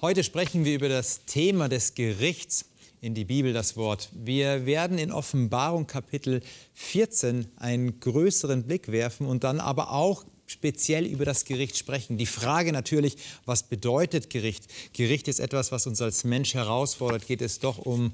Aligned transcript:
Heute 0.00 0.24
sprechen 0.24 0.64
wir 0.64 0.74
über 0.74 0.88
das 0.88 1.24
Thema 1.24 1.68
des 1.68 1.94
Gerichts 1.94 2.66
in 3.00 3.14
die 3.14 3.24
Bibel, 3.24 3.52
das 3.52 3.76
Wort. 3.76 4.10
Wir 4.12 4.66
werden 4.66 4.98
in 4.98 5.12
Offenbarung 5.12 5.86
Kapitel 5.86 6.42
14 6.74 7.46
einen 7.56 8.00
größeren 8.00 8.64
Blick 8.64 8.90
werfen 8.90 9.26
und 9.26 9.44
dann 9.44 9.60
aber 9.60 9.92
auch 9.92 10.24
speziell 10.46 11.06
über 11.06 11.24
das 11.24 11.44
Gericht 11.44 11.78
sprechen. 11.78 12.18
Die 12.18 12.26
Frage 12.26 12.72
natürlich, 12.72 13.16
was 13.46 13.62
bedeutet 13.62 14.30
Gericht? 14.30 14.64
Gericht 14.92 15.28
ist 15.28 15.38
etwas, 15.38 15.72
was 15.72 15.86
uns 15.86 16.02
als 16.02 16.24
Mensch 16.24 16.54
herausfordert. 16.54 17.26
Geht 17.26 17.40
es 17.40 17.60
doch 17.60 17.78
um 17.78 18.12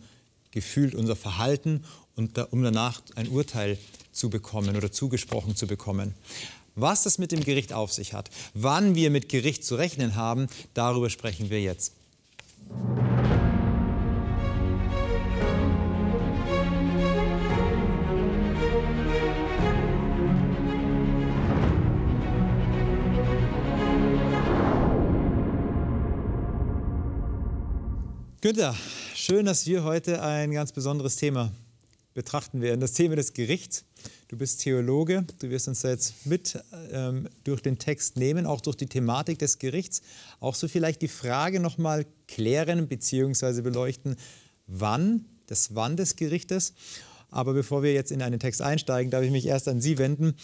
gefühlt 0.51 0.95
unser 0.95 1.17
Verhalten 1.17 1.85
und 2.15 2.39
um 2.53 2.63
danach 2.63 3.03
ein 3.17 3.29
Urteil 3.29 3.79
zu 4.13 4.29
bekommen 4.29 4.77
oder 4.77 4.93
zugesprochen 4.93 5.57
zu 5.57 5.67
bekommen. 5.67 6.15
Was 6.75 7.03
das 7.03 7.19
mit 7.19 7.33
dem 7.33 7.43
Gericht 7.43 7.73
auf 7.73 7.93
sich 7.93 8.13
hat, 8.13 8.31
wann 8.55 8.95
wir 8.95 9.11
mit 9.11 9.29
Gericht 9.29 9.65
zu 9.65 9.75
rechnen 9.75 10.15
haben, 10.15 10.47
darüber 10.75 11.11
sprechen 11.11 11.51
wir 11.51 11.61
jetzt. 11.61 11.93
Günther, 28.43 28.75
schön, 29.15 29.45
dass 29.45 29.67
wir 29.67 29.85
heute 29.85 30.23
ein 30.23 30.53
ganz 30.53 30.73
besonderes 30.73 31.17
Thema 31.17 31.53
betrachten 32.15 32.63
werden, 32.63 32.81
das 32.81 32.95
Thema 32.95 33.17
des 33.17 33.35
Gerichts. 33.35 33.85
Du 34.31 34.37
bist 34.37 34.61
Theologe, 34.61 35.25
du 35.41 35.51
wirst 35.51 35.67
uns 35.67 35.83
jetzt 35.83 36.25
mit 36.25 36.57
ähm, 36.93 37.29
durch 37.43 37.63
den 37.63 37.81
Text 37.81 38.17
nehmen, 38.17 38.47
auch 38.47 38.61
durch 38.61 38.77
die 38.77 38.87
Thematik 38.87 39.41
des 39.41 39.59
Gerichts. 39.59 40.03
Auch 40.39 40.55
so 40.55 40.69
vielleicht 40.69 41.03
die 41.03 41.09
Frage 41.09 41.59
nochmal 41.59 42.07
klären 42.29 42.87
bzw. 42.87 43.61
beleuchten, 43.63 44.15
wann, 44.69 45.25
das 45.47 45.75
Wann 45.75 45.97
des 45.97 46.15
Gerichtes. 46.15 46.75
Aber 47.31 47.55
bevor 47.55 47.83
wir 47.83 47.93
jetzt 47.93 48.13
in 48.13 48.23
einen 48.23 48.39
Text 48.39 48.63
einsteigen, 48.63 49.11
darf 49.11 49.25
ich 49.25 49.33
mich 49.33 49.47
erst 49.47 49.67
an 49.67 49.81
Sie 49.81 49.99
wenden. 49.99 50.37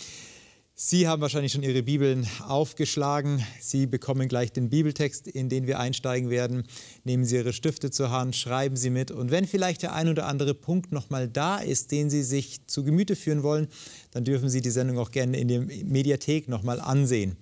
Sie 0.78 1.08
haben 1.08 1.22
wahrscheinlich 1.22 1.52
schon 1.52 1.62
Ihre 1.62 1.82
Bibeln 1.82 2.28
aufgeschlagen. 2.46 3.42
Sie 3.62 3.86
bekommen 3.86 4.28
gleich 4.28 4.52
den 4.52 4.68
Bibeltext, 4.68 5.26
in 5.26 5.48
den 5.48 5.66
wir 5.66 5.80
einsteigen 5.80 6.28
werden. 6.28 6.64
Nehmen 7.02 7.24
Sie 7.24 7.36
Ihre 7.36 7.54
Stifte 7.54 7.90
zur 7.90 8.10
Hand, 8.10 8.36
schreiben 8.36 8.76
Sie 8.76 8.90
mit. 8.90 9.10
Und 9.10 9.30
wenn 9.30 9.46
vielleicht 9.46 9.80
der 9.80 9.94
ein 9.94 10.06
oder 10.10 10.26
andere 10.26 10.52
Punkt 10.52 10.92
nochmal 10.92 11.28
da 11.28 11.56
ist, 11.56 11.92
den 11.92 12.10
Sie 12.10 12.22
sich 12.22 12.66
zu 12.66 12.84
Gemüte 12.84 13.16
führen 13.16 13.42
wollen, 13.42 13.68
dann 14.10 14.24
dürfen 14.24 14.50
Sie 14.50 14.60
die 14.60 14.68
Sendung 14.68 14.98
auch 14.98 15.12
gerne 15.12 15.38
in 15.38 15.48
der 15.48 15.62
Mediathek 15.62 16.46
nochmal 16.46 16.78
ansehen. 16.78 17.38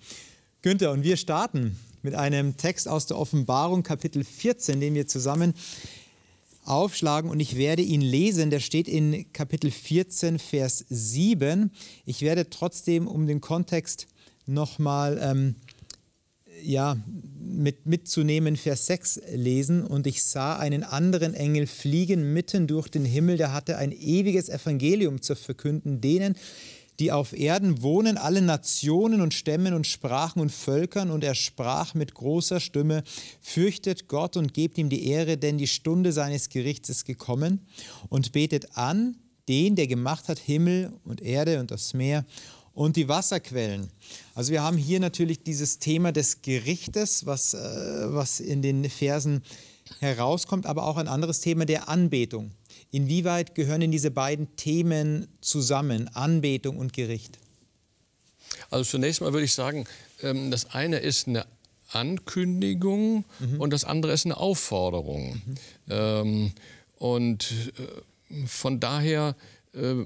Günther, 0.63 0.93
und 0.93 1.03
wir 1.03 1.17
starten 1.17 1.77
mit 2.03 2.15
einem 2.15 2.57
Text 2.57 2.87
aus 2.87 3.07
der 3.07 3.19
Offenbarung, 3.19 3.83
Kapitel 3.83 4.23
14, 4.23 4.79
den 4.79 4.95
wir 4.95 5.09
zusammen 5.09 5.55
aufschlagen 6.65 7.31
und 7.31 7.41
ich 7.41 7.57
werde 7.57 7.83
ihn 7.83 8.01
lesen. 8.01 8.51
Der 8.51 8.61
steht 8.61 8.89
in 8.89 9.33
Kapitel 9.33 9.71
14, 9.71 10.39
Vers 10.39 10.85
7. 10.89 11.71
Ich 12.05 12.23
werde 12.23 12.51
trotzdem, 12.51 13.07
um 13.07 13.27
den 13.27 13.41
Kontext 13.41 14.07
nochmal 14.47 15.19
ähm, 15.23 15.57
ja, 16.63 16.97
mit, 17.39 17.87
mitzunehmen, 17.87 18.57
Vers 18.57 18.87
6 18.87 19.21
lesen. 19.35 19.85
Und 19.85 20.07
ich 20.07 20.25
sah 20.25 20.57
einen 20.57 20.83
anderen 20.83 21.35
Engel 21.35 21.67
fliegen 21.67 22.33
mitten 22.33 22.67
durch 22.67 22.89
den 22.89 23.05
Himmel, 23.05 23.37
der 23.37 23.53
hatte 23.53 23.77
ein 23.77 23.93
ewiges 23.93 24.49
Evangelium 24.49 25.21
zu 25.21 25.35
verkünden, 25.37 26.01
denen, 26.01 26.37
die 26.99 27.13
auf 27.13 27.33
Erden 27.33 27.83
wohnen, 27.83 28.17
alle 28.17 28.43
Nationen 28.43 29.21
und 29.21 29.35
Stämmen 29.35 29.75
und 29.75 29.87
Sprachen 29.87 30.41
und 30.41 30.53
Völkern. 30.53 31.11
Und 31.11 31.25
er 31.25 31.35
sprach 31.35 31.95
mit 31.95 32.15
großer 32.15 32.61
Stimme, 32.61 33.03
fürchtet 33.41 34.09
Gott 34.09 34.37
und 34.37 34.55
gebt 34.55 34.79
ihm 34.79 34.89
die 34.89 35.09
Ehre, 35.09 35.37
denn 35.37 35.59
die 35.59 35.67
Stunde 35.67 36.13
seines 36.13 36.49
Gerichts 36.49 36.89
ist 36.89 37.05
gekommen. 37.05 37.67
Und 38.09 38.33
betet 38.33 38.77
an 38.77 39.17
den, 39.49 39.77
der 39.77 39.87
gemacht 39.87 40.29
hat 40.29 40.39
Himmel 40.39 40.93
und 41.05 41.21
Erde 41.21 41.61
und 41.61 41.71
das 41.71 41.95
Meer 41.95 42.25
und 42.73 42.97
die 42.97 43.09
Wasserquellen. 43.09 43.89
Also 44.35 44.53
wir 44.53 44.63
haben 44.63 44.77
hier 44.77 45.01
natürlich 45.01 45.43
dieses 45.43 45.79
Thema 45.79 46.13
des 46.13 46.43
Gerichtes, 46.43 47.27
was, 47.27 47.55
äh, 47.55 47.59
was 47.59 48.41
in 48.41 48.63
den 48.63 48.89
Versen 48.91 49.43
herauskommt, 50.01 50.67
aber 50.67 50.85
auch 50.85 50.97
ein 50.97 51.09
anderes 51.09 51.41
Thema 51.41 51.67
der 51.67 51.89
Anbetung. 51.89 52.53
Inwieweit 52.95 53.57
gehören 53.57 53.81
denn 53.81 53.91
diese 53.91 54.13
beiden 54.13 54.55
Themen 54.55 55.27
zusammen, 55.41 56.09
Anbetung 56.15 56.77
und 56.77 56.93
Gericht? 56.93 57.41
Also 58.71 58.89
zunächst 58.89 59.21
mal 59.21 59.33
würde 59.33 59.45
ich 59.47 59.53
sagen, 59.53 59.85
ähm, 60.23 60.53
das 60.53 60.71
eine 60.71 60.99
ist 60.99 61.27
eine 61.27 61.45
Ankündigung 61.91 63.25
mhm. 63.41 63.61
und 63.61 63.73
das 63.73 63.83
andere 63.83 64.13
ist 64.13 64.27
eine 64.27 64.37
Aufforderung. 64.37 65.43
Mhm. 65.45 65.55
Ähm, 65.91 66.53
und 66.95 67.73
äh, 68.31 68.47
von 68.47 68.79
daher 68.79 69.35
äh, 69.73 70.05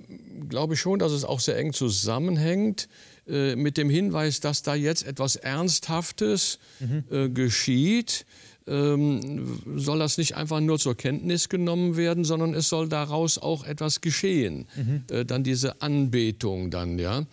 glaube 0.49 0.73
ich 0.73 0.81
schon, 0.81 0.99
dass 0.99 1.13
es 1.13 1.25
auch 1.25 1.41
sehr 1.41 1.59
eng 1.59 1.75
zusammenhängt 1.75 2.89
äh, 3.27 3.55
mit 3.55 3.77
dem 3.77 3.91
Hinweis, 3.91 4.41
dass 4.41 4.63
da 4.63 4.75
jetzt 4.75 5.07
etwas 5.07 5.37
Ernsthaftes 5.37 6.59
mhm. 6.81 7.35
geschieht 7.35 8.25
ähm, 8.69 9.61
soll 9.77 9.99
das 9.99 10.19
nicht 10.19 10.37
einfach 10.37 10.61
nur 10.61 10.79
zur 10.79 10.97
Kenntnis 10.97 11.49
genommen 11.49 11.97
werden, 11.97 12.25
sondern 12.25 12.55
es 12.55 12.69
soll 12.69 12.89
daraus 12.89 13.39
auch 13.39 13.65
etwas 13.65 14.01
geschehen. 14.01 14.67
Mhm. 14.77 15.03
Äh, 15.11 15.25
dann 15.25 15.45
diese 15.45 15.81
Anbetung 15.81 16.71
dann, 16.71 16.99
ja. 16.99 17.25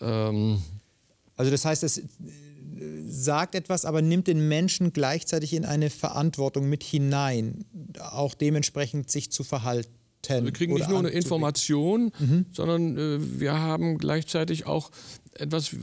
Ähm, 0.00 0.62
also 1.36 1.50
das 1.50 1.64
heißt, 1.64 1.84
es 1.84 1.98
äh, 1.98 2.04
sagt 3.06 3.54
etwas, 3.54 3.84
aber 3.84 4.02
nimmt 4.02 4.26
den 4.26 4.48
Menschen 4.48 4.92
gleichzeitig 4.92 5.52
in 5.54 5.64
eine 5.64 5.90
Verantwortung 5.90 6.68
mit 6.68 6.82
hinein, 6.82 7.64
auch 7.98 8.34
dementsprechend 8.34 9.10
sich 9.10 9.30
zu 9.30 9.44
verhalten. 9.44 9.90
Wir 10.28 10.52
kriegen 10.52 10.74
nicht 10.74 10.90
nur 10.90 10.98
eine 10.98 11.08
Information, 11.08 12.12
mhm. 12.18 12.44
sondern 12.52 12.98
äh, 12.98 13.40
wir 13.40 13.58
haben 13.58 13.96
gleichzeitig 13.96 14.66
auch 14.66 14.90
etwas, 15.32 15.74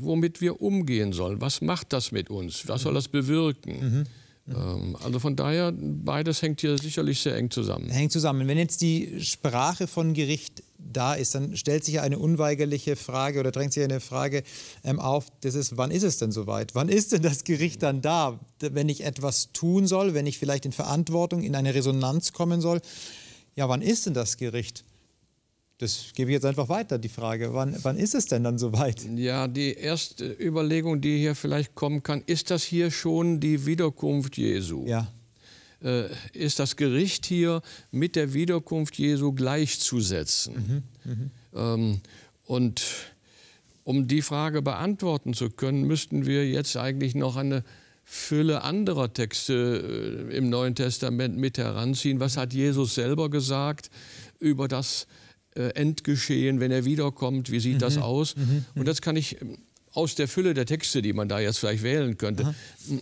womit 0.00 0.42
wir 0.42 0.60
umgehen 0.60 1.14
sollen. 1.14 1.40
Was 1.40 1.62
macht 1.62 1.94
das 1.94 2.12
mit 2.12 2.28
uns? 2.28 2.68
Was 2.68 2.82
soll 2.82 2.92
das 2.92 3.08
bewirken? 3.08 3.80
Mhm. 3.80 4.04
Ähm, 4.50 4.96
also 5.02 5.18
von 5.18 5.36
daher, 5.36 5.72
beides 5.72 6.42
hängt 6.42 6.60
hier 6.60 6.78
sicherlich 6.78 7.20
sehr 7.20 7.36
eng 7.36 7.50
zusammen. 7.50 7.88
Hängt 7.88 8.12
zusammen. 8.12 8.48
Wenn 8.48 8.58
jetzt 8.58 8.80
die 8.80 9.22
Sprache 9.22 9.86
von 9.86 10.14
Gericht 10.14 10.62
da 10.78 11.14
ist, 11.14 11.34
dann 11.34 11.56
stellt 11.56 11.84
sich 11.84 11.94
ja 11.94 12.02
eine 12.02 12.18
unweigerliche 12.18 12.96
Frage 12.96 13.40
oder 13.40 13.52
drängt 13.52 13.72
sich 13.72 13.84
eine 13.84 14.00
Frage 14.00 14.42
ähm, 14.84 14.98
auf, 14.98 15.26
das 15.42 15.54
ist, 15.54 15.76
wann 15.76 15.90
ist 15.90 16.02
es 16.02 16.18
denn 16.18 16.32
soweit? 16.32 16.74
Wann 16.74 16.88
ist 16.88 17.12
denn 17.12 17.22
das 17.22 17.44
Gericht 17.44 17.82
dann 17.82 18.02
da? 18.02 18.40
Wenn 18.60 18.88
ich 18.88 19.04
etwas 19.04 19.52
tun 19.52 19.86
soll, 19.86 20.14
wenn 20.14 20.26
ich 20.26 20.38
vielleicht 20.38 20.66
in 20.66 20.72
Verantwortung, 20.72 21.42
in 21.42 21.54
eine 21.54 21.74
Resonanz 21.74 22.32
kommen 22.32 22.60
soll, 22.60 22.80
ja, 23.56 23.68
wann 23.68 23.82
ist 23.82 24.06
denn 24.06 24.14
das 24.14 24.36
Gericht? 24.36 24.84
Das 25.80 26.12
gebe 26.14 26.30
ich 26.30 26.34
jetzt 26.34 26.44
einfach 26.44 26.68
weiter, 26.68 26.98
die 26.98 27.08
Frage. 27.08 27.54
Wann, 27.54 27.74
wann 27.84 27.96
ist 27.96 28.14
es 28.14 28.26
denn 28.26 28.44
dann 28.44 28.58
soweit? 28.58 29.02
Ja, 29.16 29.48
die 29.48 29.72
erste 29.72 30.30
Überlegung, 30.30 31.00
die 31.00 31.16
hier 31.16 31.34
vielleicht 31.34 31.74
kommen 31.74 32.02
kann, 32.02 32.22
ist 32.26 32.50
das 32.50 32.62
hier 32.62 32.90
schon 32.90 33.40
die 33.40 33.64
Wiederkunft 33.64 34.36
Jesu? 34.36 34.84
Ja. 34.86 35.10
Äh, 35.82 36.10
ist 36.34 36.58
das 36.58 36.76
Gericht 36.76 37.24
hier 37.24 37.62
mit 37.90 38.14
der 38.14 38.34
Wiederkunft 38.34 38.98
Jesu 38.98 39.32
gleichzusetzen? 39.32 40.84
Mhm, 41.04 41.12
mhm. 41.12 41.30
ähm, 41.54 42.00
und 42.44 42.82
um 43.84 44.06
die 44.06 44.20
Frage 44.20 44.60
beantworten 44.60 45.32
zu 45.32 45.48
können, 45.48 45.84
müssten 45.86 46.26
wir 46.26 46.46
jetzt 46.46 46.76
eigentlich 46.76 47.14
noch 47.14 47.36
eine 47.36 47.64
Fülle 48.04 48.64
anderer 48.64 49.14
Texte 49.14 50.28
äh, 50.30 50.36
im 50.36 50.50
Neuen 50.50 50.74
Testament 50.74 51.38
mit 51.38 51.56
heranziehen. 51.56 52.20
Was 52.20 52.36
hat 52.36 52.52
Jesus 52.52 52.96
selber 52.96 53.30
gesagt 53.30 53.88
über 54.40 54.68
das 54.68 55.06
Endgeschehen, 55.54 56.60
wenn 56.60 56.70
er 56.70 56.84
wiederkommt, 56.84 57.50
wie 57.50 57.60
sieht 57.60 57.76
mhm. 57.76 57.80
das 57.80 57.98
aus? 57.98 58.36
Mhm. 58.36 58.42
mhm. 58.42 58.64
Und 58.76 58.88
das 58.88 59.02
kann 59.02 59.16
ich 59.16 59.40
ähm, 59.40 59.58
aus 59.92 60.14
der 60.14 60.28
Fülle 60.28 60.54
der 60.54 60.66
Texte, 60.66 61.02
die 61.02 61.12
man 61.12 61.28
da 61.28 61.40
jetzt 61.40 61.58
vielleicht 61.58 61.82
wählen 61.82 62.16
könnte, 62.16 62.44
Aha. 62.44 62.54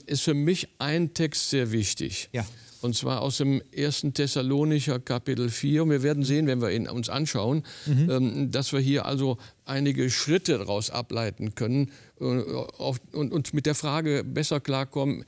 ist 0.07 0.23
für 0.23 0.35
mich 0.35 0.69
ein 0.79 1.13
Text 1.13 1.51
sehr 1.51 1.71
wichtig. 1.71 2.31
Ja. 2.33 2.47
Und 2.81 2.95
zwar 2.95 3.23
aus 3.23 3.39
dem 3.39 3.61
1. 3.77 4.07
Thessalonicher 4.15 5.01
Kapitel 5.01 5.51
4. 5.51 5.83
Und 5.83 5.91
wir 5.91 6.03
werden 6.03 6.23
sehen, 6.23 6.47
wenn 6.47 6.63
wir 6.63 6.71
ihn 6.71 6.89
uns 6.89 7.09
anschauen, 7.09 7.65
mhm. 7.87 8.11
ähm, 8.11 8.51
dass 8.51 8.73
wir 8.73 8.81
hier 8.81 9.05
also 9.05 9.39
einige 9.65 10.11
Schritte 10.11 10.59
daraus 10.59 10.91
ableiten 10.91 11.55
können 11.55 11.91
äh, 12.21 12.25
und 12.25 13.33
uns 13.33 13.53
mit 13.53 13.67
der 13.67 13.75
Frage 13.75 14.23
besser 14.25 14.61
klarkommen, 14.61 15.25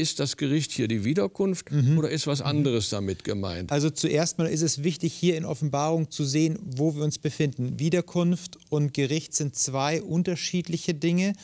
ist 0.00 0.18
das 0.18 0.36
Gericht 0.36 0.72
hier 0.72 0.88
die 0.88 1.04
Wiederkunft 1.04 1.70
mhm. 1.70 1.98
oder 1.98 2.10
ist 2.10 2.26
was 2.26 2.40
anderes 2.40 2.88
damit 2.88 3.24
gemeint? 3.24 3.70
Also 3.70 3.90
zuerst 3.90 4.38
mal 4.38 4.46
ist 4.46 4.62
es 4.62 4.82
wichtig, 4.82 5.12
hier 5.12 5.36
in 5.36 5.44
Offenbarung 5.44 6.10
zu 6.10 6.24
sehen, 6.24 6.58
wo 6.62 6.96
wir 6.96 7.04
uns 7.04 7.18
befinden. 7.18 7.78
Wiederkunft 7.78 8.58
und 8.70 8.94
Gericht 8.94 9.34
sind 9.34 9.54
zwei 9.54 10.02
unterschiedliche 10.02 10.94
Dinge. 10.94 11.34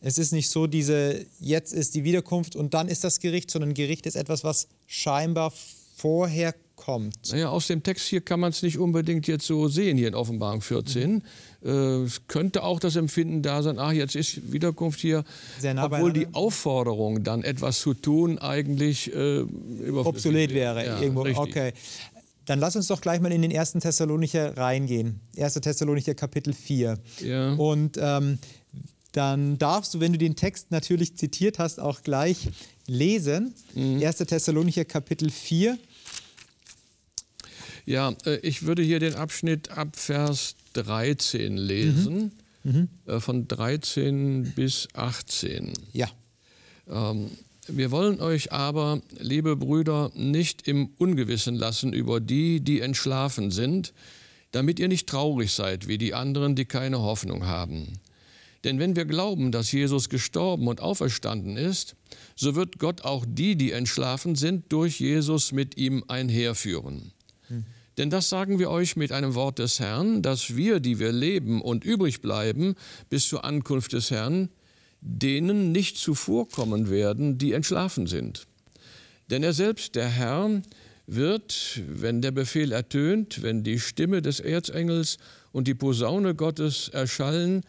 Es 0.00 0.18
ist 0.18 0.32
nicht 0.32 0.50
so, 0.50 0.66
diese 0.66 1.24
jetzt 1.40 1.72
ist 1.72 1.94
die 1.94 2.04
Wiederkunft 2.04 2.56
und 2.56 2.74
dann 2.74 2.88
ist 2.88 3.04
das 3.04 3.20
Gericht, 3.20 3.50
sondern 3.50 3.74
Gericht 3.74 4.06
ist 4.06 4.16
etwas, 4.16 4.44
was 4.44 4.68
scheinbar 4.86 5.52
vorher 5.96 6.54
kommt. 6.76 7.30
Naja, 7.30 7.50
aus 7.50 7.66
dem 7.66 7.82
Text 7.82 8.08
hier 8.08 8.22
kann 8.22 8.40
man 8.40 8.50
es 8.50 8.62
nicht 8.62 8.78
unbedingt 8.78 9.26
jetzt 9.26 9.46
so 9.46 9.68
sehen, 9.68 9.98
hier 9.98 10.08
in 10.08 10.14
Offenbarung 10.14 10.62
14. 10.62 11.12
Mhm. 11.12 11.22
Äh, 11.62 12.06
könnte 12.26 12.62
auch 12.62 12.80
das 12.80 12.96
Empfinden 12.96 13.42
da 13.42 13.62
sein, 13.62 13.78
ach, 13.78 13.92
jetzt 13.92 14.16
ist 14.16 14.52
Wiederkunft 14.52 14.98
hier, 15.00 15.24
nah 15.62 15.84
obwohl 15.84 16.12
die 16.12 16.26
Aufforderung, 16.32 17.22
dann 17.22 17.42
etwas 17.42 17.80
zu 17.80 17.92
tun, 17.92 18.38
eigentlich 18.38 19.14
äh, 19.14 19.44
obsolet 19.92 20.54
wäre. 20.54 20.86
Ja, 20.86 21.00
irgendwo. 21.00 21.26
Okay. 21.26 21.72
Dann 22.46 22.58
lass 22.58 22.74
uns 22.76 22.86
doch 22.88 23.00
gleich 23.00 23.20
mal 23.20 23.30
in 23.30 23.42
den 23.42 23.50
ersten 23.50 23.80
Thessalonicher 23.80 24.56
reingehen. 24.56 25.20
1. 25.36 25.54
Thessalonicher 25.54 26.14
Kapitel 26.14 26.52
4. 26.52 26.98
Ja. 27.20 27.52
Und 27.52 27.98
ähm, 28.00 28.38
dann 29.12 29.58
darfst 29.58 29.94
du, 29.94 30.00
wenn 30.00 30.12
du 30.12 30.18
den 30.18 30.36
Text 30.36 30.70
natürlich 30.70 31.16
zitiert 31.16 31.58
hast, 31.58 31.78
auch 31.78 32.02
gleich 32.02 32.48
lesen. 32.86 33.54
Mhm. 33.74 34.02
1. 34.02 34.16
Thessalonicher 34.16 34.84
Kapitel 34.84 35.30
4. 35.30 35.78
Ja, 37.86 38.14
äh, 38.24 38.36
ich 38.38 38.64
würde 38.64 38.82
hier 38.82 38.98
den 38.98 39.14
Abschnitt 39.14 39.70
ab 39.70 39.96
Vers 39.96 40.56
13 40.74 41.56
lesen, 41.56 42.32
mhm. 42.62 42.72
Mhm. 42.72 42.88
Äh, 43.06 43.20
von 43.20 43.48
13 43.48 44.52
bis 44.54 44.88
18. 44.94 45.72
Ja. 45.92 46.08
Ähm, 46.88 47.30
wir 47.68 47.90
wollen 47.90 48.20
euch 48.20 48.52
aber, 48.52 49.00
liebe 49.18 49.56
Brüder, 49.56 50.10
nicht 50.14 50.66
im 50.66 50.90
Ungewissen 50.98 51.54
lassen 51.54 51.92
über 51.92 52.20
die, 52.20 52.60
die 52.60 52.80
entschlafen 52.80 53.50
sind, 53.50 53.92
damit 54.52 54.80
ihr 54.80 54.88
nicht 54.88 55.08
traurig 55.08 55.52
seid 55.52 55.86
wie 55.86 55.98
die 55.98 56.14
anderen, 56.14 56.56
die 56.56 56.64
keine 56.64 57.00
Hoffnung 57.00 57.46
haben. 57.46 58.00
Denn 58.64 58.78
wenn 58.78 58.96
wir 58.96 59.04
glauben, 59.04 59.52
dass 59.52 59.72
Jesus 59.72 60.08
gestorben 60.08 60.68
und 60.68 60.80
auferstanden 60.80 61.56
ist, 61.56 61.96
so 62.36 62.54
wird 62.54 62.78
Gott 62.78 63.02
auch 63.02 63.24
die, 63.26 63.56
die 63.56 63.72
entschlafen 63.72 64.34
sind, 64.34 64.70
durch 64.72 65.00
Jesus 65.00 65.52
mit 65.52 65.76
ihm 65.76 66.04
einherführen. 66.08 67.12
Denn 67.98 68.10
das 68.10 68.28
sagen 68.28 68.58
wir 68.58 68.70
euch 68.70 68.96
mit 68.96 69.12
einem 69.12 69.34
Wort 69.34 69.58
des 69.58 69.80
Herrn, 69.80 70.22
dass 70.22 70.56
wir, 70.56 70.80
die 70.80 70.98
wir 70.98 71.12
leben 71.12 71.60
und 71.60 71.84
übrig 71.84 72.20
bleiben 72.20 72.74
bis 73.08 73.28
zur 73.28 73.44
Ankunft 73.44 73.92
des 73.92 74.10
Herrn, 74.10 74.48
denen 75.00 75.72
nicht 75.72 75.96
zuvorkommen 75.96 76.90
werden, 76.90 77.38
die 77.38 77.52
entschlafen 77.52 78.06
sind. 78.06 78.46
Denn 79.30 79.42
er 79.42 79.52
selbst, 79.52 79.94
der 79.94 80.08
Herr, 80.08 80.62
wird, 81.06 81.80
wenn 81.88 82.22
der 82.22 82.30
Befehl 82.30 82.72
ertönt, 82.72 83.42
wenn 83.42 83.64
die 83.64 83.80
Stimme 83.80 84.22
des 84.22 84.40
Erzengels 84.40 85.18
und 85.52 85.66
die 85.66 85.74
Posaune 85.74 86.34
Gottes 86.34 86.88
erschallen, 86.88 87.62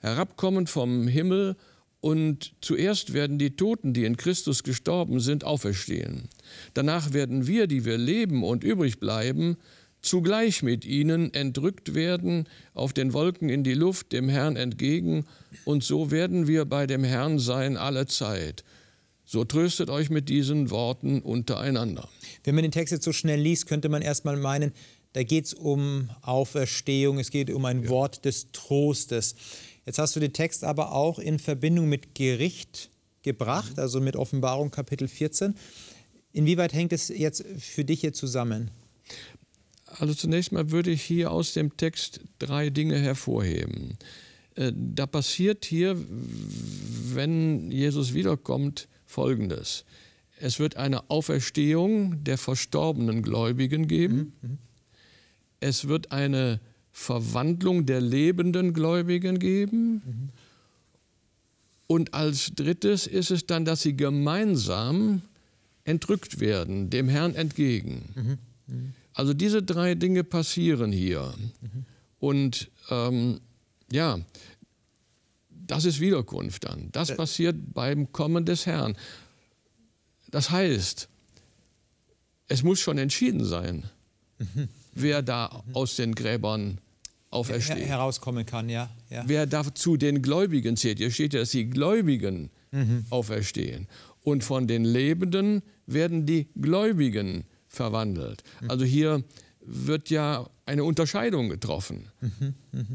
herabkommen 0.00 0.66
vom 0.66 1.06
Himmel 1.06 1.56
und 2.00 2.54
zuerst 2.60 3.12
werden 3.12 3.38
die 3.38 3.56
Toten, 3.56 3.92
die 3.92 4.04
in 4.04 4.16
Christus 4.16 4.62
gestorben 4.62 5.20
sind, 5.20 5.44
auferstehen. 5.44 6.28
Danach 6.74 7.12
werden 7.12 7.46
wir, 7.46 7.66
die 7.66 7.84
wir 7.84 7.98
leben 7.98 8.44
und 8.44 8.64
übrig 8.64 9.00
bleiben, 9.00 9.56
zugleich 10.02 10.62
mit 10.62 10.84
ihnen 10.84 11.34
entrückt 11.34 11.94
werden 11.94 12.48
auf 12.74 12.92
den 12.92 13.12
Wolken 13.12 13.48
in 13.48 13.64
die 13.64 13.74
Luft 13.74 14.12
dem 14.12 14.28
Herrn 14.28 14.56
entgegen, 14.56 15.26
und 15.64 15.82
so 15.82 16.10
werden 16.10 16.46
wir 16.46 16.64
bei 16.64 16.86
dem 16.86 17.02
Herrn 17.02 17.38
sein 17.38 17.76
alle 17.76 18.06
Zeit. 18.06 18.62
So 19.24 19.44
tröstet 19.44 19.90
euch 19.90 20.08
mit 20.08 20.28
diesen 20.28 20.70
Worten 20.70 21.20
untereinander. 21.20 22.08
Wenn 22.44 22.54
man 22.54 22.62
den 22.62 22.70
Text 22.70 22.92
jetzt 22.92 23.04
so 23.04 23.12
schnell 23.12 23.40
liest, 23.40 23.66
könnte 23.66 23.88
man 23.88 24.00
erstmal 24.00 24.36
meinen, 24.36 24.72
da 25.14 25.24
geht 25.24 25.46
es 25.46 25.54
um 25.54 26.10
Auferstehung, 26.22 27.18
es 27.18 27.30
geht 27.30 27.50
um 27.50 27.64
ein 27.64 27.82
ja. 27.82 27.88
Wort 27.88 28.24
des 28.24 28.52
Trostes. 28.52 29.34
Jetzt 29.86 29.98
hast 29.98 30.16
du 30.16 30.20
den 30.20 30.32
Text 30.32 30.64
aber 30.64 30.92
auch 30.92 31.18
in 31.20 31.38
Verbindung 31.38 31.88
mit 31.88 32.14
Gericht 32.14 32.90
gebracht, 33.22 33.78
also 33.78 34.00
mit 34.00 34.16
Offenbarung 34.16 34.70
Kapitel 34.70 35.06
14. 35.06 35.54
Inwieweit 36.32 36.74
hängt 36.74 36.92
es 36.92 37.08
jetzt 37.08 37.44
für 37.58 37.84
dich 37.84 38.00
hier 38.00 38.12
zusammen? 38.12 38.70
Also 39.86 40.12
zunächst 40.12 40.50
mal 40.52 40.70
würde 40.70 40.90
ich 40.90 41.02
hier 41.02 41.30
aus 41.30 41.52
dem 41.52 41.76
Text 41.76 42.20
drei 42.40 42.68
Dinge 42.68 42.98
hervorheben. 42.98 43.96
Äh, 44.56 44.72
da 44.74 45.06
passiert 45.06 45.64
hier, 45.64 45.96
wenn 47.14 47.70
Jesus 47.70 48.12
wiederkommt, 48.12 48.88
Folgendes. 49.06 49.84
Es 50.38 50.58
wird 50.58 50.76
eine 50.76 51.08
Auferstehung 51.08 52.24
der 52.24 52.38
verstorbenen 52.38 53.22
Gläubigen 53.22 53.86
geben. 53.86 54.34
Mhm. 54.42 54.50
mhm. 54.50 54.58
Es 55.58 55.88
wird 55.88 56.12
eine 56.12 56.60
Verwandlung 56.96 57.84
der 57.84 58.00
lebenden 58.00 58.72
Gläubigen 58.72 59.38
geben. 59.38 60.02
Mhm. 60.04 60.28
Und 61.86 62.14
als 62.14 62.52
drittes 62.56 63.06
ist 63.06 63.30
es 63.30 63.46
dann, 63.46 63.66
dass 63.66 63.82
sie 63.82 63.96
gemeinsam 63.96 65.20
entrückt 65.84 66.40
werden, 66.40 66.88
dem 66.88 67.10
Herrn 67.10 67.34
entgegen. 67.34 68.08
Mhm. 68.14 68.38
Mhm. 68.66 68.92
Also 69.12 69.34
diese 69.34 69.62
drei 69.62 69.94
Dinge 69.94 70.24
passieren 70.24 70.90
hier. 70.90 71.34
Mhm. 71.60 71.84
Und 72.18 72.70
ähm, 72.88 73.40
ja, 73.92 74.18
das 75.50 75.84
ist 75.84 76.00
Wiederkunft 76.00 76.64
dann. 76.64 76.88
Das 76.92 77.14
passiert 77.14 77.74
beim 77.74 78.10
Kommen 78.10 78.46
des 78.46 78.64
Herrn. 78.64 78.96
Das 80.30 80.48
heißt, 80.50 81.08
es 82.48 82.62
muss 82.62 82.80
schon 82.80 82.96
entschieden 82.96 83.44
sein, 83.44 83.84
mhm. 84.38 84.68
wer 84.94 85.20
da 85.20 85.62
mhm. 85.66 85.74
aus 85.76 85.96
den 85.96 86.14
Gräbern 86.14 86.80
aufersteht. 87.36 87.78
Her 87.78 87.86
herauskommen 87.86 88.44
kann, 88.46 88.68
ja. 88.68 88.90
ja. 89.10 89.24
Wer 89.26 89.46
da 89.46 89.62
zu 89.74 89.96
den 89.96 90.22
Gläubigen 90.22 90.76
zählt. 90.76 90.98
Hier 90.98 91.10
steht 91.10 91.34
ja, 91.34 91.40
dass 91.40 91.50
die 91.50 91.70
Gläubigen 91.70 92.50
mhm. 92.72 93.04
auferstehen. 93.10 93.86
Und 94.22 94.42
von 94.42 94.66
den 94.66 94.84
Lebenden 94.84 95.62
werden 95.86 96.26
die 96.26 96.48
Gläubigen 96.60 97.44
auferstehen 97.44 97.56
verwandelt. 97.68 98.42
Also 98.66 98.84
hier 98.84 99.22
wird 99.60 100.10
ja 100.10 100.48
eine 100.64 100.84
Unterscheidung 100.84 101.48
getroffen. 101.48 102.08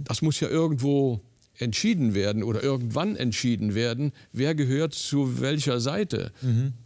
Das 0.03 0.21
muss 0.21 0.39
ja 0.39 0.49
irgendwo 0.49 1.21
entschieden 1.57 2.13
werden 2.13 2.43
oder 2.43 2.63
irgendwann 2.63 3.15
entschieden 3.15 3.75
werden, 3.75 4.11
wer 4.33 4.55
gehört 4.55 4.93
zu 4.93 5.39
welcher 5.39 5.79
Seite. 5.79 6.31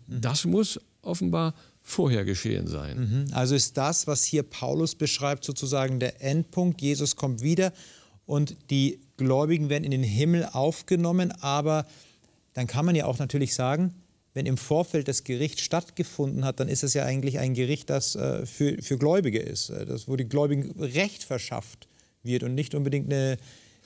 Das 0.08 0.46
muss 0.46 0.80
offenbar 1.02 1.56
vorher 1.88 2.26
geschehen 2.26 2.68
sein. 2.68 3.30
Also 3.32 3.54
ist 3.54 3.78
das, 3.78 4.08
was 4.08 4.26
hier 4.26 4.42
Paulus 4.42 4.96
beschreibt, 4.96 5.46
sozusagen 5.46 6.00
der 6.00 6.22
Endpunkt. 6.22 6.82
Jesus 6.82 7.16
kommt 7.16 7.42
wieder 7.42 7.72
und 8.26 8.58
die 8.72 9.00
Gläubigen 9.18 9.70
werden 9.70 9.84
in 9.84 9.92
den 9.92 10.04
Himmel 10.04 10.50
aufgenommen, 10.52 11.32
aber 11.42 11.86
dann 12.54 12.66
kann 12.66 12.86
man 12.86 12.96
ja 12.96 13.06
auch 13.06 13.20
natürlich 13.20 13.54
sagen, 13.54 13.94
wenn 14.34 14.48
im 14.48 14.58
Vorfeld 14.58 15.08
das 15.08 15.24
Gericht 15.24 15.62
stattgefunden 15.62 16.44
hat, 16.44 16.60
dann 16.60 16.68
ist 16.68 16.84
es 16.84 16.94
ja 16.96 17.06
eigentlich 17.06 17.40
ein 17.40 17.54
Gericht, 17.54 17.90
das 17.90 18.16
äh, 18.16 18.46
für, 18.46 18.82
für 18.82 18.98
Gläubige 18.98 19.40
ist, 19.40 19.70
äh, 19.70 19.86
das, 19.86 20.08
wo 20.08 20.16
die 20.16 20.28
Gläubigen 20.28 20.72
Recht 20.82 21.24
verschafft 21.24 21.88
wird 22.24 22.44
und 22.44 22.56
nicht 22.56 22.76
unbedingt 22.76 23.14
eine 23.14 23.38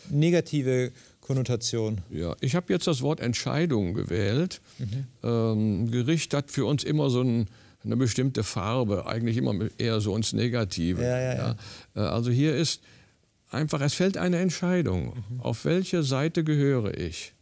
negative 0.10 0.92
Konnotation. 1.20 2.02
Ja, 2.10 2.36
ich 2.40 2.56
habe 2.56 2.74
jetzt 2.74 2.88
das 2.88 3.02
Wort 3.02 3.20
Entscheidung 3.20 3.94
gewählt. 3.94 4.62
Mhm. 4.80 5.06
Ähm, 5.22 5.92
Gericht 5.92 6.34
hat 6.34 6.50
für 6.50 6.66
uns 6.66 6.84
immer 6.84 7.10
so 7.10 7.22
ein, 7.22 7.48
eine 7.84 7.98
bestimmte 7.98 8.44
Farbe, 8.44 9.06
eigentlich 9.06 9.38
immer 9.38 9.54
eher 9.78 10.02
so 10.02 10.16
ins 10.16 10.34
Negative. 10.34 11.02
Ja, 11.02 11.20
ja, 11.20 11.36
ja. 11.36 11.56
Äh, 11.96 12.00
also 12.00 12.32
hier 12.32 12.56
ist 12.56 12.82
einfach, 13.50 13.82
es 13.82 13.94
fällt 13.94 14.18
eine 14.18 14.38
Entscheidung. 14.38 15.24
Mhm. 15.30 15.40
Auf 15.42 15.66
welche 15.66 16.04
Seite 16.04 16.44
gehöre 16.44 16.98
ich? 16.98 17.34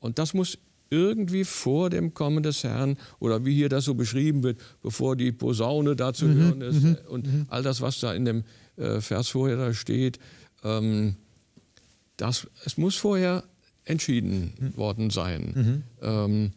Und 0.00 0.18
das 0.18 0.34
muss 0.34 0.58
irgendwie 0.90 1.44
vor 1.44 1.90
dem 1.90 2.14
Kommen 2.14 2.42
des 2.42 2.62
Herrn 2.62 2.96
oder 3.18 3.44
wie 3.44 3.54
hier 3.54 3.68
das 3.68 3.84
so 3.84 3.94
beschrieben 3.94 4.42
wird, 4.42 4.60
bevor 4.82 5.16
die 5.16 5.32
Posaune 5.32 5.96
da 5.96 6.12
zu 6.12 6.26
mhm, 6.26 6.38
hören 6.38 6.60
ist 6.60 6.82
mhm, 6.82 6.96
und 7.08 7.26
mhm. 7.26 7.46
all 7.48 7.62
das, 7.62 7.80
was 7.80 7.98
da 8.00 8.12
in 8.14 8.24
dem 8.24 8.44
äh, 8.76 9.00
Vers 9.00 9.28
vorher 9.28 9.56
da 9.56 9.74
steht, 9.74 10.18
ähm, 10.62 11.16
das, 12.16 12.46
es 12.64 12.78
muss 12.78 12.96
vorher 12.96 13.44
entschieden 13.84 14.52
mhm. 14.58 14.76
worden 14.76 15.10
sein. 15.10 15.52
Mhm. 15.54 15.82
Ähm, 16.02 16.52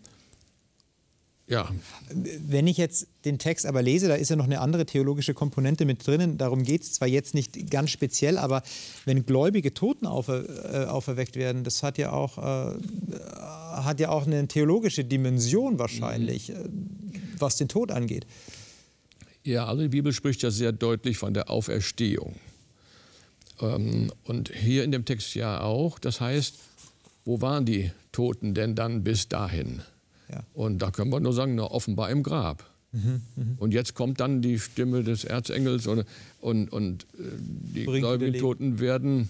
ja. 1.49 1.69
Wenn 2.13 2.67
ich 2.67 2.77
jetzt 2.77 3.07
den 3.25 3.39
Text 3.39 3.65
aber 3.65 3.81
lese, 3.81 4.07
da 4.07 4.15
ist 4.15 4.29
ja 4.29 4.35
noch 4.35 4.45
eine 4.45 4.61
andere 4.61 4.85
theologische 4.85 5.33
Komponente 5.33 5.85
mit 5.85 6.05
drinnen. 6.05 6.37
Darum 6.37 6.63
geht 6.63 6.83
es 6.83 6.93
zwar 6.93 7.07
jetzt 7.07 7.33
nicht 7.33 7.71
ganz 7.71 7.89
speziell, 7.89 8.37
aber 8.37 8.61
wenn 9.05 9.25
gläubige 9.25 9.73
Toten 9.73 10.05
aufer, 10.05 10.43
äh, 10.73 10.85
auferweckt 10.85 11.35
werden, 11.35 11.63
das 11.63 11.81
hat 11.81 11.97
ja 11.97 12.11
auch, 12.11 12.37
äh, 12.37 12.77
hat 13.81 13.99
ja 13.99 14.09
auch 14.09 14.27
eine 14.27 14.47
theologische 14.47 15.03
Dimension 15.03 15.79
wahrscheinlich, 15.79 16.49
mhm. 16.49 16.55
Äh, 16.55 17.19
was 17.39 17.55
den 17.55 17.67
Tod 17.67 17.91
angeht. 17.91 18.27
Ja, 19.43 19.65
also 19.65 19.81
die 19.81 19.89
Bibel 19.89 20.13
spricht 20.13 20.43
ja 20.43 20.51
sehr 20.51 20.71
deutlich 20.71 21.17
von 21.17 21.33
der 21.33 21.49
Auferstehung. 21.49 22.35
Ähm, 23.59 24.11
und 24.23 24.51
hier 24.53 24.83
in 24.83 24.91
dem 24.91 25.05
Text 25.05 25.33
ja 25.33 25.61
auch. 25.61 25.97
Das 25.97 26.21
heißt, 26.21 26.55
wo 27.25 27.41
waren 27.41 27.65
die 27.65 27.91
Toten 28.11 28.53
denn 28.53 28.75
dann 28.75 29.03
bis 29.03 29.29
dahin? 29.29 29.81
Ja. 30.31 30.43
Und 30.53 30.79
da 30.79 30.91
können 30.91 31.11
wir 31.11 31.19
nur 31.19 31.33
sagen, 31.33 31.55
na, 31.55 31.63
offenbar 31.63 32.09
im 32.09 32.23
Grab. 32.23 32.63
Mhm, 32.91 33.21
mh. 33.35 33.45
Und 33.57 33.73
jetzt 33.73 33.93
kommt 33.93 34.19
dann 34.19 34.41
die 34.41 34.59
Stimme 34.59 35.03
des 35.03 35.23
Erzengels 35.23 35.87
und, 35.87 36.05
und, 36.41 36.69
und 36.71 37.03
äh, 37.03 37.23
die 37.75 37.83
Bringt 37.83 38.01
gläubigen 38.01 38.39
Toten 38.39 38.79
werden 38.79 39.29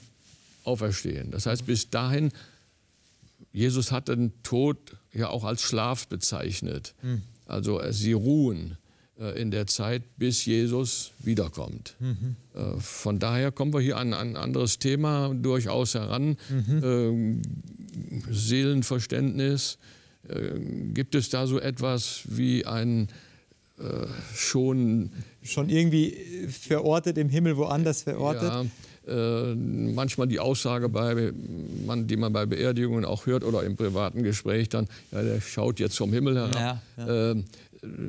auferstehen. 0.63 1.31
Das 1.31 1.45
heißt, 1.45 1.65
bis 1.65 1.89
dahin, 1.89 2.31
Jesus 3.51 3.91
hat 3.91 4.07
den 4.07 4.31
Tod 4.43 4.77
ja 5.13 5.29
auch 5.29 5.43
als 5.43 5.61
Schlaf 5.61 6.07
bezeichnet. 6.07 6.93
Mhm. 7.01 7.23
Also 7.45 7.81
äh, 7.81 7.91
sie 7.91 8.13
ruhen. 8.13 8.77
äh, 9.19 9.39
in 9.39 9.51
der 9.51 9.67
Zeit, 9.67 10.03
bis 10.17 10.45
Jesus 10.45 11.11
wiederkommt. 11.19 11.95
Mhm. 11.99 12.35
Äh, 12.53 12.79
von 12.79 13.19
daher 13.19 13.51
kommen 13.51 13.73
wir 13.73 13.81
hier 13.81 13.97
an 13.97 14.13
ein 14.13 14.35
anderes 14.37 14.79
Thema 14.79 15.33
durchaus 15.33 15.93
heran. 15.93 16.37
Mhm. 16.49 17.41
Äh, 17.43 18.33
Seelenverständnis. 18.33 19.77
Äh, 20.29 20.59
gibt 20.93 21.15
es 21.15 21.29
da 21.29 21.47
so 21.47 21.59
etwas 21.59 22.21
wie 22.25 22.65
ein 22.65 23.09
äh, 23.79 23.83
schon. 24.33 25.11
Schon 25.41 25.69
irgendwie 25.69 26.15
verortet 26.49 27.17
im 27.17 27.29
Himmel, 27.29 27.57
woanders 27.57 28.03
verortet? 28.03 28.51
Ja, 28.51 28.65
äh, 29.07 29.55
manchmal 29.55 30.27
die 30.27 30.39
Aussage, 30.39 30.89
bei, 30.89 31.31
man, 31.85 32.05
die 32.05 32.17
man 32.17 32.31
bei 32.33 32.45
Beerdigungen 32.45 33.05
auch 33.05 33.25
hört 33.25 33.43
oder 33.43 33.63
im 33.63 33.75
privaten 33.75 34.21
Gespräch 34.21 34.69
dann, 34.69 34.87
ja, 35.11 35.23
der 35.23 35.41
schaut 35.41 35.79
jetzt 35.79 35.97
vom 35.97 36.13
Himmel 36.13 36.35
herab. 36.35 36.81
Ja, 36.97 37.05
ja. 37.05 37.31
Äh, 37.31 37.43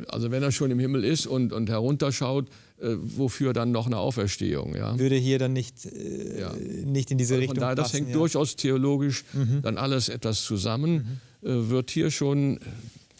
also 0.08 0.30
wenn 0.30 0.42
er 0.42 0.52
schon 0.52 0.70
im 0.70 0.80
Himmel 0.80 1.04
ist 1.04 1.26
und, 1.26 1.52
und 1.52 1.70
herunterschaut, 1.70 2.48
äh, 2.80 2.96
wofür 2.98 3.52
dann 3.52 3.72
noch 3.72 3.86
eine 3.86 3.98
Auferstehung? 3.98 4.74
Ja? 4.74 4.98
Würde 4.98 5.16
hier 5.16 5.38
dann 5.38 5.52
nicht, 5.52 5.86
äh, 5.86 6.40
ja. 6.40 6.52
nicht 6.84 7.10
in 7.10 7.18
diese 7.18 7.38
Richtung 7.38 7.58
daher, 7.58 7.74
Das 7.74 7.92
hängt 7.92 8.08
ja. 8.08 8.14
durchaus 8.14 8.56
theologisch 8.56 9.24
mhm. 9.32 9.62
dann 9.62 9.76
alles 9.76 10.08
etwas 10.08 10.42
zusammen, 10.42 11.20
mhm. 11.42 11.48
äh, 11.48 11.70
wird 11.70 11.90
hier 11.90 12.10
schon 12.10 12.58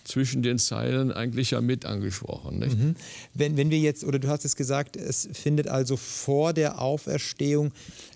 zwischen 0.05 0.43
den 0.43 0.59
Zeilen 0.59 1.13
eigentlich 1.13 1.53
ja 1.53 1.61
mit 1.61 1.85
angesprochen. 1.85 2.59
Mhm. 2.59 2.95
Wenn, 3.35 3.57
wenn 3.57 3.71
wir 3.71 3.79
jetzt, 3.79 4.03
oder 4.03 4.19
du 4.19 4.29
hast 4.29 4.45
es 4.45 4.57
gesagt, 4.57 4.97
es 4.97 5.29
findet 5.33 5.69
also 5.69 5.97
vor 5.97 6.53
der 6.53 6.81
Auferstehung 6.81 7.73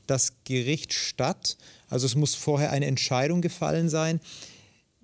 das 0.06 0.32
Gericht 0.44 0.92
statt. 0.92 1.56
Also 1.88 2.06
es 2.06 2.16
muss 2.16 2.34
vorher 2.34 2.72
eine 2.72 2.86
Entscheidung 2.86 3.42
gefallen 3.42 3.88
sein 3.88 4.20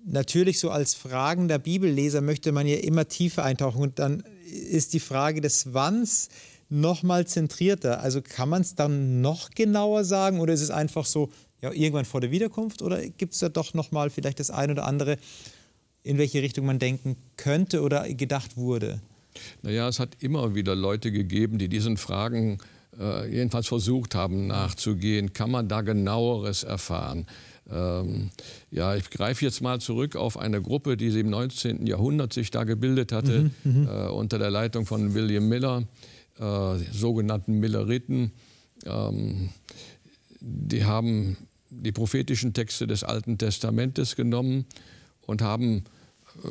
natürlich 0.05 0.59
so 0.59 0.71
als 0.71 0.93
fragender 0.93 1.59
Bibelleser 1.59 2.21
möchte 2.21 2.51
man 2.51 2.67
ja 2.67 2.77
immer 2.77 3.07
tiefer 3.07 3.43
eintauchen 3.43 3.81
und 3.81 3.99
dann 3.99 4.23
ist 4.51 4.93
die 4.93 4.99
Frage 4.99 5.41
des 5.41 5.73
Wanns 5.73 6.29
noch 6.69 7.03
mal 7.03 7.27
zentrierter. 7.27 8.01
Also 8.01 8.21
kann 8.21 8.49
man 8.49 8.61
es 8.61 8.75
dann 8.75 9.21
noch 9.21 9.51
genauer 9.51 10.03
sagen 10.03 10.39
oder 10.39 10.53
ist 10.53 10.61
es 10.61 10.71
einfach 10.71 11.05
so, 11.05 11.29
ja, 11.61 11.71
irgendwann 11.71 12.05
vor 12.05 12.21
der 12.21 12.31
Wiederkunft 12.31 12.81
oder 12.81 13.05
gibt 13.05 13.33
es 13.33 13.39
da 13.39 13.49
doch 13.49 13.73
noch 13.73 13.91
mal 13.91 14.09
vielleicht 14.09 14.39
das 14.39 14.49
ein 14.49 14.71
oder 14.71 14.85
andere, 14.85 15.17
in 16.03 16.17
welche 16.17 16.41
Richtung 16.41 16.65
man 16.65 16.79
denken 16.79 17.17
könnte 17.37 17.81
oder 17.81 18.11
gedacht 18.13 18.57
wurde? 18.57 19.01
Naja, 19.61 19.87
es 19.87 19.99
hat 19.99 20.15
immer 20.19 20.55
wieder 20.55 20.75
Leute 20.75 21.11
gegeben, 21.11 21.57
die 21.57 21.67
diesen 21.67 21.97
Fragen 21.97 22.57
äh, 22.99 23.29
jedenfalls 23.29 23.67
versucht 23.67 24.15
haben 24.15 24.47
nachzugehen. 24.47 25.33
Kann 25.33 25.51
man 25.51 25.67
da 25.67 25.81
genaueres 25.81 26.63
erfahren? 26.63 27.27
Ähm, 27.69 28.31
ja, 28.69 28.95
ich 28.95 29.09
greife 29.09 29.45
jetzt 29.45 29.61
mal 29.61 29.79
zurück 29.79 30.15
auf 30.15 30.37
eine 30.37 30.61
Gruppe, 30.61 30.97
die 30.97 31.09
sie 31.11 31.21
im 31.21 31.29
19. 31.29 31.85
Jahrhundert 31.85 32.33
sich 32.33 32.51
da 32.51 32.63
gebildet 32.63 33.11
hatte, 33.11 33.51
mhm, 33.63 33.81
mhm, 33.81 33.87
äh, 33.87 34.07
unter 34.07 34.39
der 34.39 34.49
Leitung 34.49 34.85
von 34.85 35.13
William 35.13 35.47
Miller, 35.47 35.83
äh, 36.39 36.77
sogenannten 36.91 37.59
Milleriten. 37.59 38.31
Ähm, 38.85 39.49
die 40.39 40.85
haben 40.85 41.37
die 41.69 41.91
prophetischen 41.91 42.53
Texte 42.53 42.87
des 42.87 43.03
Alten 43.03 43.37
Testamentes 43.37 44.15
genommen 44.15 44.65
und 45.25 45.41
haben 45.41 45.85
äh, 46.43 46.47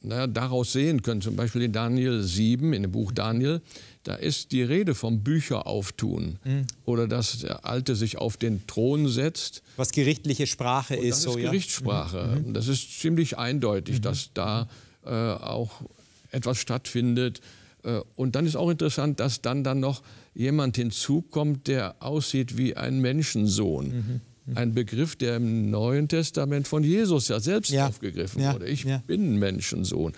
naja, 0.00 0.26
daraus 0.26 0.72
sehen 0.72 1.02
können, 1.02 1.20
zum 1.20 1.36
Beispiel 1.36 1.62
in 1.62 1.72
Daniel 1.72 2.22
7, 2.22 2.72
in 2.72 2.82
dem 2.82 2.92
Buch 2.92 3.12
Daniel, 3.12 3.60
da 4.04 4.14
ist 4.14 4.52
die 4.52 4.62
Rede 4.62 4.94
vom 4.94 5.22
Bücherauftun 5.22 6.38
mhm. 6.44 6.66
oder 6.84 7.08
dass 7.08 7.40
der 7.40 7.66
Alte 7.66 7.94
sich 7.94 8.16
auf 8.16 8.36
den 8.36 8.66
Thron 8.66 9.08
setzt. 9.08 9.62
Was 9.76 9.90
gerichtliche 9.90 10.46
Sprache 10.46 10.94
ist. 10.94 11.10
Das 11.10 11.22
so, 11.22 11.30
ist 11.36 11.44
Gerichtssprache. 11.44 12.38
Mhm. 12.38 12.48
mhm. 12.48 12.54
Das 12.54 12.68
ist 12.68 13.00
ziemlich 13.00 13.38
eindeutig, 13.38 13.96
mhm. 13.96 14.02
dass 14.02 14.30
da 14.34 14.68
äh, 15.04 15.10
auch 15.10 15.82
etwas 16.30 16.58
stattfindet. 16.58 17.40
Äh, 17.82 18.00
und 18.14 18.36
dann 18.36 18.46
ist 18.46 18.56
auch 18.56 18.70
interessant, 18.70 19.20
dass 19.20 19.42
dann, 19.42 19.64
dann 19.64 19.80
noch 19.80 20.02
jemand 20.34 20.76
hinzukommt, 20.76 21.66
der 21.66 21.96
aussieht 21.98 22.56
wie 22.56 22.76
ein 22.76 23.00
Menschensohn. 23.00 24.20
Ein 24.54 24.74
Begriff, 24.74 25.16
der 25.16 25.36
im 25.36 25.70
Neuen 25.70 26.08
Testament 26.08 26.68
von 26.68 26.82
Jesus 26.82 27.28
ja 27.28 27.40
selbst 27.40 27.70
ja. 27.70 27.88
aufgegriffen 27.88 28.42
ja. 28.42 28.54
wurde. 28.54 28.66
Ich 28.66 28.84
ja. 28.84 29.02
bin 29.06 29.38
Menschensohn. 29.38 30.12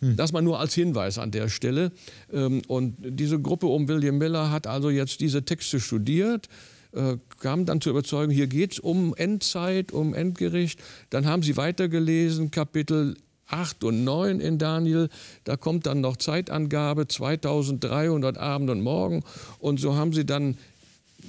Hm. 0.00 0.16
Das 0.16 0.32
mal 0.32 0.42
nur 0.42 0.58
als 0.58 0.74
Hinweis 0.74 1.18
an 1.18 1.30
der 1.30 1.48
Stelle. 1.48 1.92
Ähm, 2.32 2.62
und 2.66 2.96
diese 3.00 3.40
Gruppe 3.40 3.66
um 3.66 3.88
William 3.88 4.18
Miller 4.18 4.50
hat 4.50 4.66
also 4.66 4.90
jetzt 4.90 5.20
diese 5.20 5.44
Texte 5.44 5.80
studiert, 5.80 6.48
äh, 6.92 7.16
kam 7.38 7.64
dann 7.64 7.80
zur 7.80 7.92
Überzeugung, 7.92 8.34
hier 8.34 8.48
geht 8.48 8.72
es 8.72 8.78
um 8.78 9.14
Endzeit, 9.14 9.92
um 9.92 10.12
Endgericht. 10.12 10.80
Dann 11.10 11.26
haben 11.26 11.42
sie 11.42 11.56
weitergelesen, 11.56 12.50
Kapitel 12.50 13.16
8 13.46 13.84
und 13.84 14.04
9 14.04 14.40
in 14.40 14.58
Daniel. 14.58 15.08
Da 15.44 15.56
kommt 15.56 15.86
dann 15.86 16.00
noch 16.00 16.16
Zeitangabe, 16.16 17.06
2300 17.06 18.38
Abend 18.38 18.70
und 18.70 18.80
Morgen. 18.80 19.22
Und 19.58 19.78
so 19.78 19.94
haben 19.94 20.12
sie 20.12 20.24
dann 20.24 20.58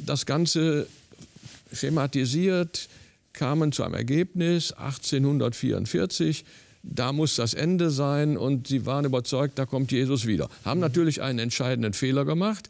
das 0.06 0.26
Ganze 0.26 0.88
schematisiert, 1.74 2.88
kamen 3.34 3.72
zu 3.72 3.84
einem 3.84 3.96
Ergebnis 3.96 4.72
1844. 4.72 6.46
Da 6.84 7.14
muss 7.14 7.36
das 7.36 7.54
Ende 7.54 7.90
sein 7.90 8.38
und 8.38 8.68
sie 8.68 8.86
waren 8.86 9.06
überzeugt, 9.06 9.58
da 9.58 9.66
kommt 9.66 9.92
Jesus 9.92 10.26
wieder. 10.26 10.50
Haben 10.66 10.80
natürlich 10.80 11.22
einen 11.22 11.40
entscheidenden 11.40 11.94
Fehler 11.94 12.26
gemacht, 12.26 12.70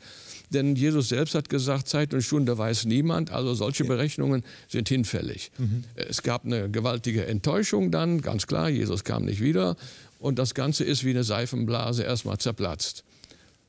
denn 0.52 0.76
Jesus 0.76 1.10
selbst 1.10 1.34
hat 1.34 1.50
gesagt, 1.50 1.88
Zeit 1.88 2.14
und 2.14 2.22
Stunde 2.22 2.56
weiß 2.56 2.86
niemand, 2.86 3.32
also 3.32 3.56
solche 3.56 3.86
Berechnungen 3.86 4.44
sind 4.68 4.88
hinfällig. 4.88 5.52
Mhm. 5.58 5.84
Es 5.96 6.22
gab 6.22 6.46
eine 6.46 6.70
gewaltige 6.70 7.26
Enttäuschung 7.26 7.90
dann, 7.90 8.22
ganz 8.22 8.46
klar, 8.46 8.70
Jesus 8.70 9.04
kam 9.04 9.26
nicht 9.26 9.42
wieder 9.42 9.76
und 10.20 10.38
das 10.38 10.54
Ganze 10.54 10.84
ist 10.84 11.04
wie 11.04 11.10
eine 11.10 11.24
Seifenblase 11.24 12.04
erstmal 12.04 12.38
zerplatzt. 12.38 13.04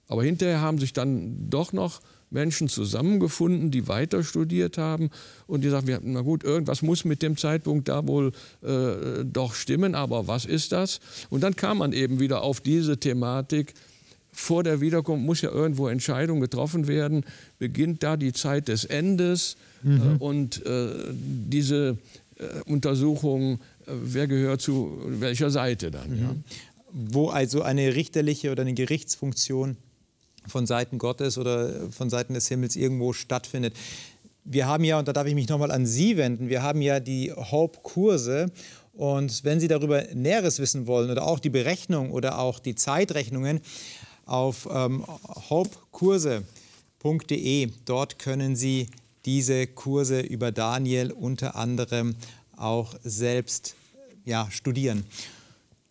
Aber 0.09 0.23
hinterher 0.23 0.61
haben 0.61 0.79
sich 0.79 0.93
dann 0.93 1.49
doch 1.49 1.73
noch 1.73 2.03
Menschen 2.31 2.69
zusammengefunden, 2.69 3.71
die 3.71 3.89
weiter 3.89 4.25
studiert 4.25 4.79
haben 4.79 5.11
und 5.47 5.63
die 5.63 5.69
sagen, 5.69 5.99
na 6.03 6.21
gut, 6.23 6.45
irgendwas 6.45 6.83
muss 6.83 7.05
mit 7.05 7.23
dem 7.23 7.37
Zeitpunkt 7.37 7.89
da 7.89 8.07
wohl 8.07 8.33
äh, 8.63 9.25
doch 9.25 9.55
stimmen, 9.55 9.95
aber 9.95 10.27
was 10.27 10.45
ist 10.45 10.73
das? 10.73 11.01
Und 11.31 11.43
dann 11.43 11.57
kam 11.57 11.79
man 11.79 11.93
eben 11.93 12.21
wieder 12.21 12.43
auf 12.43 12.61
diese 12.61 12.99
Thematik, 12.99 13.75
vor 14.35 14.65
der 14.65 14.81
Wiederkunft 14.81 15.25
muss 15.25 15.41
ja 15.43 15.51
irgendwo 15.51 15.89
Entscheidung 15.89 16.41
getroffen 16.41 16.89
werden, 16.89 17.25
beginnt 17.59 18.03
da 18.03 18.17
die 18.17 18.33
Zeit 18.33 18.67
des 18.69 18.85
Endes 18.85 19.57
mhm. 19.83 20.17
äh, 20.19 20.23
und 20.23 20.67
äh, 20.67 20.89
diese 21.13 21.99
äh, 22.37 22.63
Untersuchung, 22.67 23.61
äh, 23.87 23.93
wer 24.03 24.27
gehört 24.27 24.61
zu 24.61 24.99
welcher 25.07 25.51
Seite 25.51 25.91
dann. 25.91 26.11
Mhm. 26.11 26.21
Ja. 26.21 26.35
Wo 26.93 27.29
also 27.29 27.63
eine 27.63 27.95
richterliche 27.95 28.51
oder 28.51 28.63
eine 28.63 28.75
Gerichtsfunktion 28.75 29.77
von 30.47 30.67
Seiten 30.67 30.99
Gottes 30.99 31.39
oder 31.39 31.91
von 31.91 32.11
Seiten 32.11 32.35
des 32.35 32.49
Himmels 32.49 32.77
irgendwo 32.77 33.13
stattfindet. 33.13 33.75
Wir 34.45 34.67
haben 34.67 34.85
ja, 34.85 34.99
und 34.99 35.09
da 35.09 35.13
darf 35.13 35.27
ich 35.27 35.35
mich 35.35 35.49
nochmal 35.49 35.71
an 35.71 35.87
Sie 35.87 36.17
wenden, 36.17 36.49
wir 36.49 36.63
haben 36.63 36.83
ja 36.83 37.01
die 37.01 37.33
Hope-Kurse 37.33 38.51
und 38.93 39.45
wenn 39.45 39.59
Sie 39.59 39.69
darüber 39.69 40.03
Näheres 40.15 40.59
wissen 40.59 40.87
wollen 40.87 41.11
oder 41.11 41.27
auch 41.27 41.41
die 41.41 41.51
Berechnung 41.51 42.11
oder 42.11 42.39
auch 42.39 42.59
die 42.59 42.75
Zeitrechnungen 42.75 43.61
auf 44.27 44.69
ähm, 44.71 45.05
hopekurse.de, 45.51 47.71
dort 47.85 48.19
können 48.19 48.57
Sie 48.57 48.89
diese 49.25 49.67
Kurse 49.67 50.21
über 50.21 50.53
Daniel 50.53 51.11
unter 51.11 51.57
anderem 51.57 52.15
auch 52.57 52.95
selbst 53.03 53.75
ja, 54.25 54.49
studieren. 54.51 55.05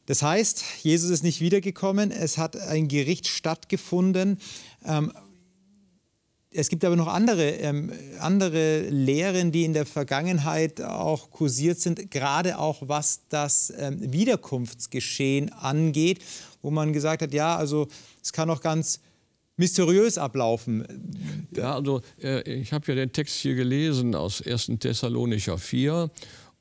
Das 0.05 0.21
heißt, 0.21 0.63
Jesus 0.81 1.09
ist 1.09 1.23
nicht 1.23 1.39
wiedergekommen, 1.39 2.11
es 2.11 2.37
hat 2.37 2.57
ein 2.57 2.87
Gericht 2.87 3.27
stattgefunden. 3.27 4.37
Ähm, 4.85 5.13
es 6.55 6.69
gibt 6.69 6.85
aber 6.85 6.95
noch 6.95 7.07
andere, 7.07 7.49
ähm, 7.49 7.91
andere 8.19 8.87
Lehren, 8.89 9.51
die 9.51 9.63
in 9.63 9.73
der 9.73 9.85
Vergangenheit 9.85 10.81
auch 10.81 11.31
kursiert 11.31 11.79
sind, 11.79 12.11
gerade 12.11 12.59
auch 12.59 12.83
was 12.85 13.21
das 13.29 13.73
ähm, 13.75 14.11
Wiederkunftsgeschehen 14.13 15.51
angeht, 15.51 16.19
wo 16.61 16.69
man 16.69 16.93
gesagt 16.93 17.23
hat, 17.23 17.33
ja, 17.33 17.55
also 17.55 17.87
es 18.21 18.33
kann 18.33 18.49
auch 18.49 18.61
ganz 18.61 18.99
mysteriös 19.57 20.17
ablaufen. 20.17 21.47
Ja, 21.55 21.75
also 21.75 22.01
äh, 22.21 22.41
ich 22.51 22.73
habe 22.73 22.85
ja 22.87 22.95
den 22.95 23.11
Text 23.11 23.35
hier 23.37 23.55
gelesen 23.55 24.15
aus 24.15 24.41
1. 24.45 24.71
Thessalonicher 24.79 25.57
4 25.57 26.09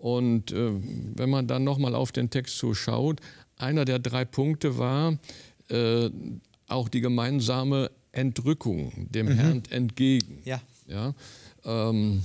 und 0.03 0.51
äh, 0.51 0.73
wenn 1.15 1.31
man 1.31 1.47
dann 1.47 1.63
nochmal 1.63 1.95
auf 1.95 2.11
den 2.11 2.29
Text 2.29 2.59
so 2.59 2.75
schaut, 2.75 3.21
einer 3.57 3.85
der 3.85 4.01
drei 4.01 4.25
Punkte 4.25 4.77
war 4.77 5.17
äh, 5.69 6.11
auch 6.67 6.89
die 6.89 7.01
gemeinsame 7.01 7.89
Entrückung 8.11 8.93
dem 9.11 9.27
mhm. 9.27 9.33
Herrn 9.33 9.63
entgegen. 9.71 10.43
Ja. 10.45 10.61
Ja, 10.89 11.15
ähm, 11.65 12.25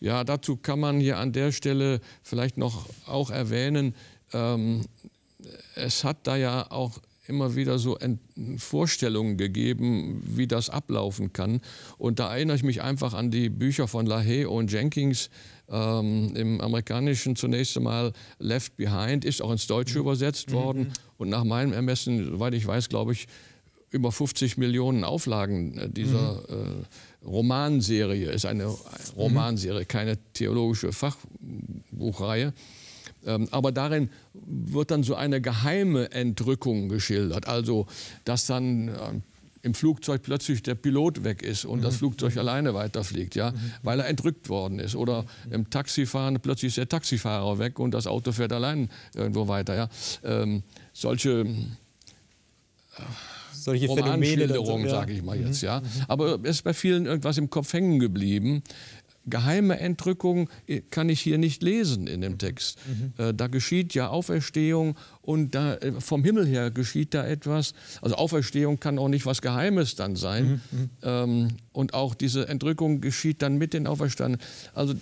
ja, 0.00 0.24
dazu 0.24 0.56
kann 0.56 0.80
man 0.80 0.98
hier 0.98 1.18
an 1.18 1.32
der 1.32 1.52
Stelle 1.52 2.00
vielleicht 2.24 2.58
noch 2.58 2.88
auch 3.06 3.30
erwähnen, 3.30 3.94
ähm, 4.32 4.82
es 5.76 6.02
hat 6.02 6.26
da 6.26 6.34
ja 6.34 6.68
auch 6.72 6.98
immer 7.26 7.56
wieder 7.56 7.78
so 7.78 7.98
Vorstellungen 8.58 9.36
gegeben, 9.36 10.22
wie 10.24 10.46
das 10.46 10.70
ablaufen 10.70 11.32
kann. 11.32 11.60
Und 11.98 12.18
da 12.18 12.34
erinnere 12.34 12.56
ich 12.56 12.62
mich 12.62 12.82
einfach 12.82 13.14
an 13.14 13.30
die 13.30 13.48
Bücher 13.48 13.88
von 13.88 14.06
LaHaye 14.06 14.46
und 14.46 14.70
Jenkins. 14.70 15.30
Ähm, 15.68 16.36
Im 16.36 16.60
Amerikanischen 16.60 17.36
zunächst 17.36 17.76
einmal 17.76 18.12
Left 18.38 18.76
Behind, 18.76 19.24
ist 19.24 19.40
auch 19.40 19.50
ins 19.50 19.66
Deutsche 19.66 19.94
mhm. 19.94 20.02
übersetzt 20.02 20.52
worden. 20.52 20.82
Mhm. 20.82 20.92
Und 21.16 21.28
nach 21.30 21.44
meinem 21.44 21.72
Ermessen, 21.72 22.24
soweit 22.24 22.52
ich 22.54 22.66
weiß, 22.66 22.90
glaube 22.90 23.12
ich, 23.12 23.26
über 23.90 24.10
50 24.10 24.58
Millionen 24.58 25.04
Auflagen 25.04 25.78
äh, 25.78 25.88
dieser 25.88 26.42
mhm. 26.48 26.84
äh, 27.22 27.26
Romanserie. 27.26 28.30
Ist 28.30 28.44
eine 28.44 28.74
Romanserie, 29.16 29.86
keine 29.86 30.18
theologische 30.34 30.92
Fachbuchreihe. 30.92 32.52
Ähm, 33.26 33.48
aber 33.50 33.72
darin 33.72 34.10
wird 34.32 34.90
dann 34.90 35.02
so 35.02 35.14
eine 35.14 35.40
geheime 35.40 36.10
Entrückung 36.10 36.88
geschildert. 36.88 37.48
Also, 37.48 37.86
dass 38.24 38.46
dann 38.46 38.88
äh, 38.88 38.92
im 39.64 39.72
Flugzeug 39.72 40.22
plötzlich 40.22 40.62
der 40.62 40.74
Pilot 40.74 41.24
weg 41.24 41.42
ist 41.42 41.64
und 41.64 41.78
mhm. 41.78 41.84
das 41.84 41.96
Flugzeug 41.96 42.36
alleine 42.36 42.74
weiterfliegt, 42.74 43.34
ja, 43.34 43.50
mhm. 43.50 43.72
weil 43.82 44.00
er 44.00 44.08
entrückt 44.08 44.50
worden 44.50 44.78
ist. 44.78 44.94
Oder 44.94 45.24
im 45.50 45.70
Taxifahren 45.70 46.38
plötzlich 46.40 46.68
ist 46.68 46.76
der 46.76 46.88
Taxifahrer 46.88 47.58
weg 47.58 47.78
und 47.78 47.92
das 47.92 48.06
Auto 48.06 48.32
fährt 48.32 48.52
allein 48.52 48.90
irgendwo 49.14 49.48
weiter. 49.48 49.74
Ja. 49.74 49.88
Ähm, 50.22 50.62
solche 50.92 51.40
äh, 51.40 51.46
solche 53.52 53.88
Phänomene, 53.88 54.46
so, 54.48 54.78
ja. 54.78 54.88
sage 54.90 55.14
ich 55.14 55.22
mal 55.22 55.40
jetzt, 55.40 55.62
mhm. 55.62 55.66
ja. 55.66 55.82
Aber 56.08 56.38
es 56.42 56.56
ist 56.56 56.62
bei 56.62 56.74
vielen 56.74 57.06
irgendwas 57.06 57.38
im 57.38 57.48
Kopf 57.48 57.72
hängen 57.72 57.98
geblieben 57.98 58.62
geheime 59.26 59.78
Entrückung 59.78 60.48
äh, 60.66 60.80
kann 60.90 61.08
ich 61.08 61.20
hier 61.20 61.38
nicht 61.38 61.62
lesen 61.62 62.06
in 62.06 62.20
dem 62.20 62.38
Text. 62.38 62.78
Mhm. 62.86 63.24
Äh, 63.24 63.34
da 63.34 63.46
geschieht 63.46 63.94
ja 63.94 64.08
Auferstehung 64.08 64.96
und 65.22 65.54
da, 65.54 65.74
äh, 65.76 65.92
vom 66.00 66.24
Himmel 66.24 66.46
her 66.46 66.70
geschieht 66.70 67.14
da 67.14 67.26
etwas. 67.26 67.74
Also 68.02 68.16
Auferstehung 68.16 68.80
kann 68.80 68.98
auch 68.98 69.08
nicht 69.08 69.26
was 69.26 69.42
Geheimes 69.42 69.96
dann 69.96 70.16
sein. 70.16 70.60
Mhm. 70.70 70.78
mhm. 70.78 70.90
Ähm, 71.02 71.48
und 71.72 71.94
auch 71.94 72.14
diese 72.14 72.48
Entrückung 72.48 73.00
geschieht 73.00 73.42
dann 73.42 73.56
mit 73.56 73.74
den 73.74 73.86
Auferstandenen. 73.86 74.46
Also 74.74 74.94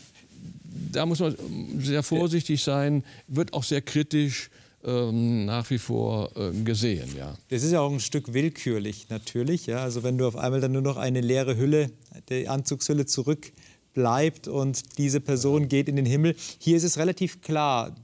da 0.91 1.05
muss 1.07 1.21
man 1.21 1.37
sehr 1.79 2.03
vorsichtig 2.03 2.63
sein, 2.63 3.05
wird 3.29 3.53
auch 3.53 3.65
sehr 3.65 3.83
kritisch 3.83 4.51
ähm, 4.85 5.45
nach 5.45 5.69
wie 5.71 5.79
vor 5.79 6.31
äh, 6.37 6.51
gesehen. 6.65 7.09
Ja. 7.17 7.37
Das 7.51 7.63
ist 7.63 7.73
ja 7.73 7.81
auch 7.81 7.93
ein 7.93 8.01
Stück 8.01 8.33
willkürlich 8.33 9.09
natürlich. 9.11 9.67
Ja? 9.67 9.79
Also 9.79 10.03
wenn 10.03 10.19
du 10.19 10.27
auf 10.27 10.37
einmal 10.37 10.61
dann 10.61 10.73
nur 10.73 10.83
noch 10.83 10.97
eine 10.97 11.21
leere 11.21 11.57
Hülle, 11.57 11.91
die 12.29 12.49
Anzugshülle 12.49 13.07
zurück 13.07 13.53
bleibt 13.95 14.49
und 14.49 14.99
diese 14.99 15.21
Person 15.21 15.69
geht 15.69 15.89
in 15.89 15.97
den 15.97 16.07
Himmel. 16.07 16.35
Hier 16.59 16.77
ist 16.77 16.85
es 16.85 16.99
relativ 16.99 17.41
klar 17.41 17.95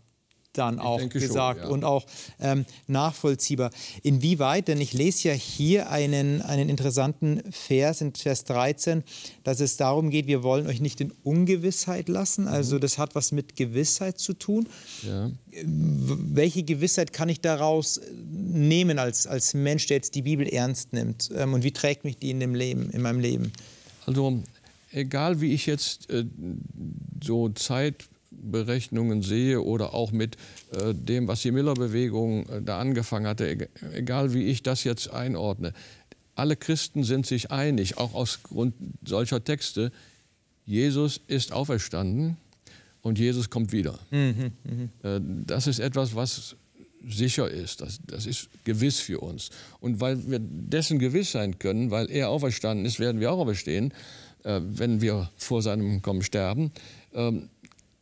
dann 0.58 0.78
auch 0.78 1.08
gesagt 1.08 1.60
schon, 1.60 1.68
ja. 1.68 1.74
und 1.74 1.84
auch 1.84 2.04
ähm, 2.40 2.66
nachvollziehbar. 2.86 3.70
Inwieweit, 4.02 4.68
denn 4.68 4.80
ich 4.80 4.92
lese 4.92 5.28
ja 5.28 5.34
hier 5.34 5.90
einen, 5.90 6.42
einen 6.42 6.68
interessanten 6.68 7.42
Vers 7.50 8.00
in 8.00 8.14
Vers 8.14 8.44
13, 8.44 9.04
dass 9.44 9.60
es 9.60 9.76
darum 9.76 10.10
geht, 10.10 10.26
wir 10.26 10.42
wollen 10.42 10.66
euch 10.66 10.80
nicht 10.80 11.00
in 11.00 11.12
Ungewissheit 11.22 12.08
lassen. 12.08 12.48
Also 12.48 12.76
mhm. 12.76 12.80
das 12.80 12.98
hat 12.98 13.14
was 13.14 13.32
mit 13.32 13.56
Gewissheit 13.56 14.18
zu 14.18 14.32
tun. 14.32 14.68
Ja. 15.06 15.30
Welche 15.64 16.62
Gewissheit 16.64 17.12
kann 17.12 17.28
ich 17.28 17.40
daraus 17.40 18.00
nehmen 18.26 18.98
als, 18.98 19.26
als 19.26 19.54
Mensch, 19.54 19.86
der 19.86 19.98
jetzt 19.98 20.14
die 20.14 20.22
Bibel 20.22 20.46
ernst 20.46 20.92
nimmt? 20.92 21.30
Ähm, 21.36 21.54
und 21.54 21.62
wie 21.62 21.72
trägt 21.72 22.04
mich 22.04 22.16
die 22.16 22.30
in, 22.30 22.40
dem 22.40 22.54
Leben, 22.54 22.90
in 22.90 23.02
meinem 23.02 23.20
Leben? 23.20 23.52
Also 24.06 24.42
egal 24.92 25.40
wie 25.40 25.52
ich 25.52 25.66
jetzt 25.66 26.10
äh, 26.10 26.24
so 27.22 27.48
Zeitberechnungen 27.50 29.22
sehe 29.22 29.62
oder 29.62 29.94
auch 29.94 30.12
mit 30.12 30.36
äh, 30.72 30.94
dem, 30.94 31.28
was 31.28 31.42
die 31.42 31.50
Miller-Bewegung 31.52 32.48
äh, 32.48 32.62
da 32.62 32.78
angefangen 32.78 33.26
hatte, 33.26 33.68
egal 33.94 34.34
wie 34.34 34.44
ich 34.44 34.62
das 34.62 34.84
jetzt 34.84 35.10
einordne, 35.10 35.72
alle 36.34 36.56
Christen 36.56 37.02
sind 37.02 37.26
sich 37.26 37.50
einig, 37.50 37.98
auch 37.98 38.14
aus 38.14 38.42
Grund 38.44 38.74
solcher 39.04 39.42
Texte, 39.42 39.90
Jesus 40.66 41.20
ist 41.26 41.52
auferstanden 41.52 42.36
und 43.02 43.18
Jesus 43.18 43.50
kommt 43.50 43.72
wieder. 43.72 43.98
Mhm, 44.10 44.52
mh. 45.02 45.08
Äh, 45.16 45.20
das 45.46 45.66
ist 45.66 45.80
etwas, 45.80 46.14
was 46.14 46.56
sicher 47.06 47.50
ist. 47.50 47.80
Das, 47.80 48.00
das 48.06 48.26
ist 48.26 48.48
gewiss 48.64 49.00
für 49.00 49.20
uns. 49.20 49.50
Und 49.80 50.00
weil 50.00 50.28
wir 50.28 50.38
dessen 50.40 50.98
gewiss 50.98 51.32
sein 51.32 51.58
können, 51.58 51.90
weil 51.90 52.10
er 52.10 52.28
auferstanden 52.30 52.84
ist, 52.84 53.00
werden 53.00 53.20
wir 53.20 53.32
auch 53.32 53.38
auferstehen. 53.38 53.92
Äh, 54.48 54.62
wenn 54.64 55.02
wir 55.02 55.30
vor 55.36 55.60
seinem 55.60 56.00
Kommen 56.00 56.22
sterben, 56.22 56.70
ähm, 57.12 57.50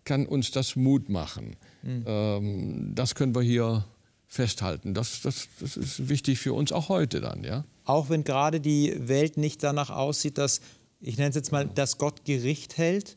kann 0.05 0.27
uns 0.27 0.53
das 0.53 0.77
Mut 0.77 1.09
machen. 1.09 1.57
Mhm. 1.83 2.95
das 2.97 3.15
können 3.15 3.35
wir 3.35 3.43
hier 3.43 3.85
festhalten. 4.27 4.93
Das, 4.93 5.23
das, 5.23 5.49
das 5.61 5.77
ist 5.77 6.09
wichtig 6.09 6.41
für 6.41 6.53
uns 6.53 6.73
auch 6.73 6.89
heute 6.89 7.21
dann. 7.21 7.45
Ja? 7.45 7.65
Auch 7.85 8.09
wenn 8.09 8.25
gerade 8.25 8.61
die 8.61 8.95
Welt 9.09 9.37
nicht 9.37 9.63
danach 9.63 9.91
aussieht, 9.91 10.37
dass, 10.39 10.61
ich 11.01 11.17
nenne 11.17 11.31
es 11.31 11.37
jetzt 11.37 11.53
mal, 11.53 11.67
dass 11.67 11.99
Gott 11.99 12.25
Gericht 12.25 12.77
hält, 12.77 13.17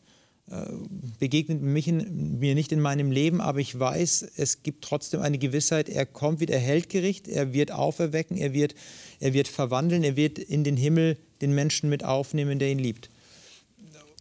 äh, 0.51 0.65
begegnet 1.19 1.61
mich 1.61 1.87
in, 1.87 2.37
mir 2.39 2.53
nicht 2.53 2.71
in 2.71 2.79
meinem 2.79 3.11
Leben, 3.11 3.41
aber 3.41 3.59
ich 3.59 3.79
weiß, 3.79 4.31
es 4.35 4.61
gibt 4.61 4.83
trotzdem 4.83 5.21
eine 5.21 5.39
Gewissheit, 5.39 5.89
er 5.89 6.05
kommt 6.05 6.39
wieder, 6.39 6.55
er 6.55 6.59
hält 6.59 6.89
Gericht, 6.89 7.27
er 7.27 7.53
wird 7.53 7.71
auferwecken, 7.71 8.37
er 8.37 8.53
wird, 8.53 8.75
er 9.19 9.33
wird 9.33 9.47
verwandeln, 9.47 10.03
er 10.03 10.15
wird 10.15 10.37
in 10.37 10.63
den 10.63 10.77
Himmel 10.77 11.17
den 11.41 11.53
Menschen 11.53 11.89
mit 11.89 12.03
aufnehmen, 12.03 12.59
der 12.59 12.71
ihn 12.71 12.79
liebt. 12.79 13.09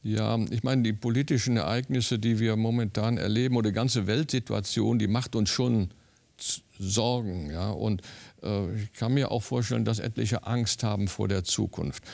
Ja, 0.03 0.39
ich 0.51 0.63
meine, 0.63 0.83
die 0.83 0.93
politischen 0.93 1.57
Ereignisse, 1.57 2.19
die 2.19 2.39
wir 2.39 2.57
momentan 2.57 3.19
erleben, 3.19 3.57
oder 3.57 3.71
die 3.71 3.75
ganze 3.75 4.07
Weltsituation, 4.07 4.99
die 4.99 5.09
macht 5.09 5.35
uns 5.35 5.51
schon 5.51 5.91
Sorgen. 6.79 7.51
Ja? 7.51 7.71
Und 7.71 8.03
äh, 8.43 8.75
ich 8.77 8.93
kann 8.93 9.15
mir 9.15 9.31
auch 9.31 9.43
vorstellen, 9.43 9.85
dass 9.85 9.99
etliche 9.99 10.47
Angst 10.47 10.83
haben 10.85 11.09
vor 11.09 11.29
der 11.29 11.45
Zukunft. 11.45 12.05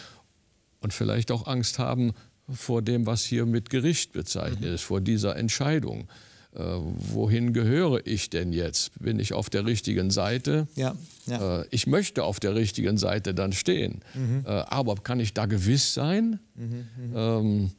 Und 0.80 0.92
vielleicht 0.92 1.30
auch 1.30 1.46
Angst 1.46 1.78
haben 1.78 2.12
vor 2.48 2.82
dem, 2.82 3.06
was 3.06 3.24
hier 3.24 3.46
mit 3.46 3.70
Gericht 3.70 4.12
bezeichnet 4.12 4.60
mhm. 4.60 4.74
ist, 4.74 4.82
vor 4.82 5.00
dieser 5.00 5.36
Entscheidung 5.36 6.08
äh, 6.54 6.60
wohin 6.60 7.52
gehöre 7.52 8.06
ich 8.06 8.30
denn 8.30 8.52
jetzt? 8.52 8.92
Bin 9.00 9.18
ich 9.18 9.32
auf 9.32 9.50
der 9.50 9.66
richtigen 9.66 10.10
Seite? 10.10 10.68
Ja, 10.76 10.94
ja. 11.26 11.62
Äh, 11.62 11.66
ich 11.70 11.86
möchte 11.86 12.22
auf 12.22 12.38
der 12.38 12.54
richtigen 12.54 12.96
Seite 12.96 13.34
dann 13.34 13.52
stehen. 13.52 14.02
Mhm. 14.14 14.44
Äh, 14.46 14.50
aber 14.50 14.94
kann 14.96 15.18
ich 15.18 15.34
da 15.34 15.46
gewiss 15.46 15.94
sein? 15.94 16.38
Mhm, 16.54 16.86
mhm. 16.96 17.12
ähm, 17.16 17.70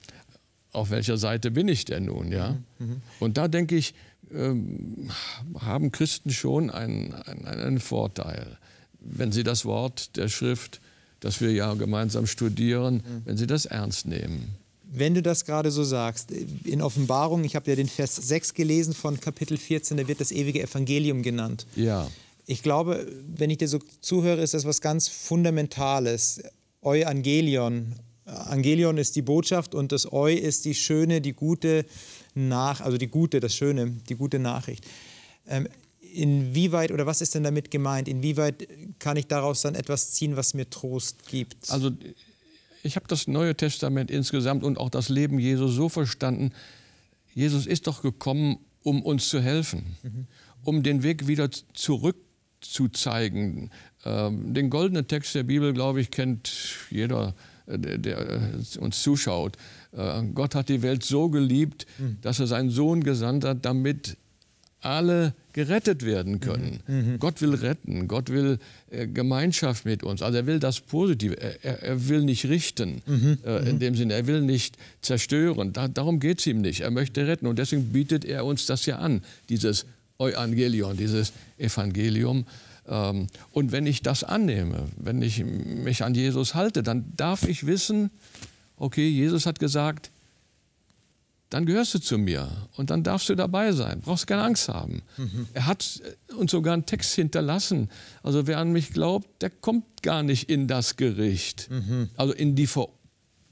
auf 0.74 0.90
welcher 0.90 1.18
Seite 1.18 1.52
bin 1.52 1.70
ich 1.70 1.86
denn 1.86 2.06
nun? 2.06 2.32
Ja? 2.32 2.58
Mhm, 2.80 2.88
mhm. 2.88 3.02
Und 3.20 3.38
da 3.38 3.48
denke 3.48 3.78
ich, 3.78 3.94
ähm, 4.34 5.10
haben 5.58 5.92
Christen 5.92 6.32
schon 6.32 6.70
einen, 6.70 7.14
einen, 7.14 7.46
einen 7.46 7.80
Vorteil, 7.80 8.58
wenn 9.00 9.32
sie 9.32 9.44
das 9.44 9.64
Wort 9.64 10.18
der 10.18 10.28
Schrift, 10.28 10.82
das 11.22 11.40
wir 11.40 11.54
ja 11.54 11.74
gemeinsam 11.76 12.28
studieren, 12.28 12.96
mhm. 12.96 13.22
wenn 13.24 13.38
sie 13.38 13.48
das 13.48 13.66
ernst 13.66 14.06
nehmen 14.06 14.56
wenn 14.98 15.14
du 15.14 15.22
das 15.22 15.46
gerade 15.46 15.72
so 15.72 15.84
sagst, 15.84 16.32
in 16.32 16.82
Offenbarung, 16.82 17.44
ich 17.44 17.56
habe 17.56 17.70
ja 17.70 17.76
den 17.76 17.88
Vers 17.88 18.16
6 18.16 18.54
gelesen 18.54 18.94
von 18.94 19.20
Kapitel 19.20 19.58
14, 19.58 19.98
da 19.98 20.08
wird 20.08 20.22
das 20.22 20.32
ewige 20.32 20.62
Evangelium 20.62 21.22
genannt. 21.22 21.66
Ja. 21.76 22.10
Ich 22.46 22.62
glaube, 22.62 23.08
wenn 23.36 23.50
ich 23.50 23.58
dir 23.58 23.68
so 23.68 23.80
zuhöre, 24.02 24.42
ist 24.42 24.54
das 24.54 24.66
was 24.66 24.82
ganz 24.82 25.08
Fundamentales. 25.08 26.42
Euangelion. 26.82 27.96
Angelion 28.26 28.98
ist 28.98 29.16
die 29.16 29.22
Botschaft 29.22 29.76
und 29.76 29.92
das 29.92 30.12
Eu 30.12 30.28
ist 30.28 30.66
die 30.66 30.76
schöne, 30.76 31.22
die 31.22 31.34
gute 31.34 31.86
Nach, 32.34 32.82
also 32.82 32.98
die 32.98 33.08
gute, 33.08 33.40
das 33.40 33.56
Schöne, 33.56 33.92
die 34.10 34.16
gute 34.16 34.40
Nachricht. 34.40 34.86
Ähm, 35.48 35.68
inwieweit 36.14 36.92
oder 36.92 37.06
was 37.06 37.22
ist 37.22 37.36
denn 37.36 37.44
damit 37.44 37.72
gemeint? 37.72 38.08
Inwieweit 38.08 38.68
kann 39.00 39.18
ich 39.18 39.28
daraus 39.28 39.62
dann 39.62 39.76
etwas 39.76 40.12
ziehen, 40.12 40.36
was 40.36 40.54
mir 40.54 40.70
Trost 40.70 41.28
gibt? 41.28 41.70
Also 41.70 41.92
ich 42.86 42.96
habe 42.96 43.08
das 43.08 43.28
Neue 43.28 43.56
Testament 43.56 44.12
insgesamt 44.12 44.64
und 44.64 44.78
auch 44.78 44.90
das 44.90 45.10
Leben 45.10 45.40
Jesu 45.40 45.68
so 45.68 45.90
verstanden, 45.90 46.52
Jesus 47.34 47.66
ist 47.66 47.88
doch 47.88 48.02
gekommen, 48.02 48.60
um 48.84 49.02
uns 49.02 49.28
zu 49.30 49.42
helfen, 49.42 49.98
mhm. 50.04 50.28
um 50.64 50.84
den 50.84 51.04
Weg 51.04 51.28
wieder 51.28 51.50
zurückzuzeigen. 51.74 53.72
Ähm, 54.06 54.54
den 54.54 54.70
goldenen 54.70 55.08
Text 55.08 55.34
der 55.36 55.44
Bibel, 55.44 55.74
glaube 55.74 56.00
ich, 56.00 56.12
kennt 56.12 56.52
jeder, 56.92 57.34
äh, 57.66 57.80
der, 57.80 57.98
der 57.98 58.20
äh, 58.20 58.80
uns 58.80 59.02
zuschaut. 59.02 59.58
Äh, 59.92 60.24
Gott 60.34 60.54
hat 60.56 60.70
die 60.70 60.84
Welt 60.84 61.04
so 61.04 61.30
geliebt, 61.30 61.88
mhm. 61.98 62.20
dass 62.22 62.40
er 62.40 62.48
seinen 62.48 62.70
Sohn 62.70 63.04
gesandt 63.04 63.44
hat, 63.44 63.66
damit 63.66 64.18
alle 64.86 65.34
gerettet 65.54 66.06
werden 66.06 66.40
können. 66.40 66.80
Mhm. 66.88 66.96
mhm. 66.96 67.20
Gott 67.20 67.42
will 67.42 67.56
retten, 67.56 68.08
Gott 68.08 68.30
will 68.30 68.60
äh, 68.92 69.08
Gemeinschaft 69.08 69.86
mit 69.86 70.04
uns. 70.04 70.22
Also 70.22 70.38
er 70.38 70.46
will 70.46 70.60
das 70.60 70.82
Positive, 70.82 71.40
er, 71.42 71.84
er 71.84 72.08
will 72.08 72.22
nicht 72.22 72.46
richten 72.46 73.02
mhm. 73.06 73.38
äh, 73.46 73.70
in 73.70 73.76
mhm. 73.76 73.80
dem 73.80 73.96
Sinne, 73.96 74.14
er 74.14 74.28
will 74.28 74.42
nicht 74.42 74.78
zerstören. 75.02 75.74
Da, 75.74 75.88
darum 75.88 76.20
geht 76.20 76.40
es 76.40 76.48
ihm 76.48 76.62
nicht. 76.62 76.82
Er 76.82 76.92
möchte 76.92 77.26
retten 77.28 77.48
und 77.48 77.58
deswegen 77.58 77.92
bietet 77.92 78.26
er 78.26 78.46
uns 78.46 78.66
das 78.66 78.86
ja 78.86 78.98
an, 78.98 79.22
dieses 79.50 79.86
Evangelion, 80.20 80.98
dieses 80.98 81.34
Evangelium. 81.58 82.46
Ähm, 82.88 83.28
und 83.52 83.72
wenn 83.72 83.88
ich 83.88 84.02
das 84.02 84.24
annehme, 84.24 84.88
wenn 84.98 85.22
ich 85.22 85.44
mich 85.44 86.04
an 86.04 86.16
Jesus 86.16 86.54
halte, 86.54 86.84
dann 86.84 87.06
darf 87.18 87.48
ich 87.48 87.66
wissen, 87.66 88.12
okay, 88.78 89.08
Jesus 89.08 89.46
hat 89.46 89.60
gesagt, 89.60 90.12
dann 91.50 91.66
gehörst 91.66 91.94
du 91.94 92.00
zu 92.00 92.18
mir 92.18 92.50
und 92.76 92.90
dann 92.90 93.04
darfst 93.04 93.30
du 93.30 93.36
dabei 93.36 93.72
sein. 93.72 94.02
Brauchst 94.02 94.28
keine 94.28 94.44
Angst 94.44 94.68
haben. 94.68 95.04
Mhm. 95.18 95.48
Er 95.54 95.68
hat 95.68 96.02
uns 96.36 96.52
sogar 96.52 96.74
einen 96.74 96.86
Text 96.86 97.14
hinterlassen. 97.14 97.90
Also 98.24 98.48
wer 98.48 98.58
an 98.58 98.72
mich 98.72 98.92
glaubt, 98.94 99.42
der 99.42 99.50
kommt 99.50 100.02
gar 100.02 100.24
nicht 100.24 100.50
in 100.50 100.68
das 100.68 100.98
Gericht. 100.98 101.70
Mhm. 101.70 102.10
Also 102.18 102.34
in 102.34 102.56
die 102.56 102.68
Ver 102.68 102.90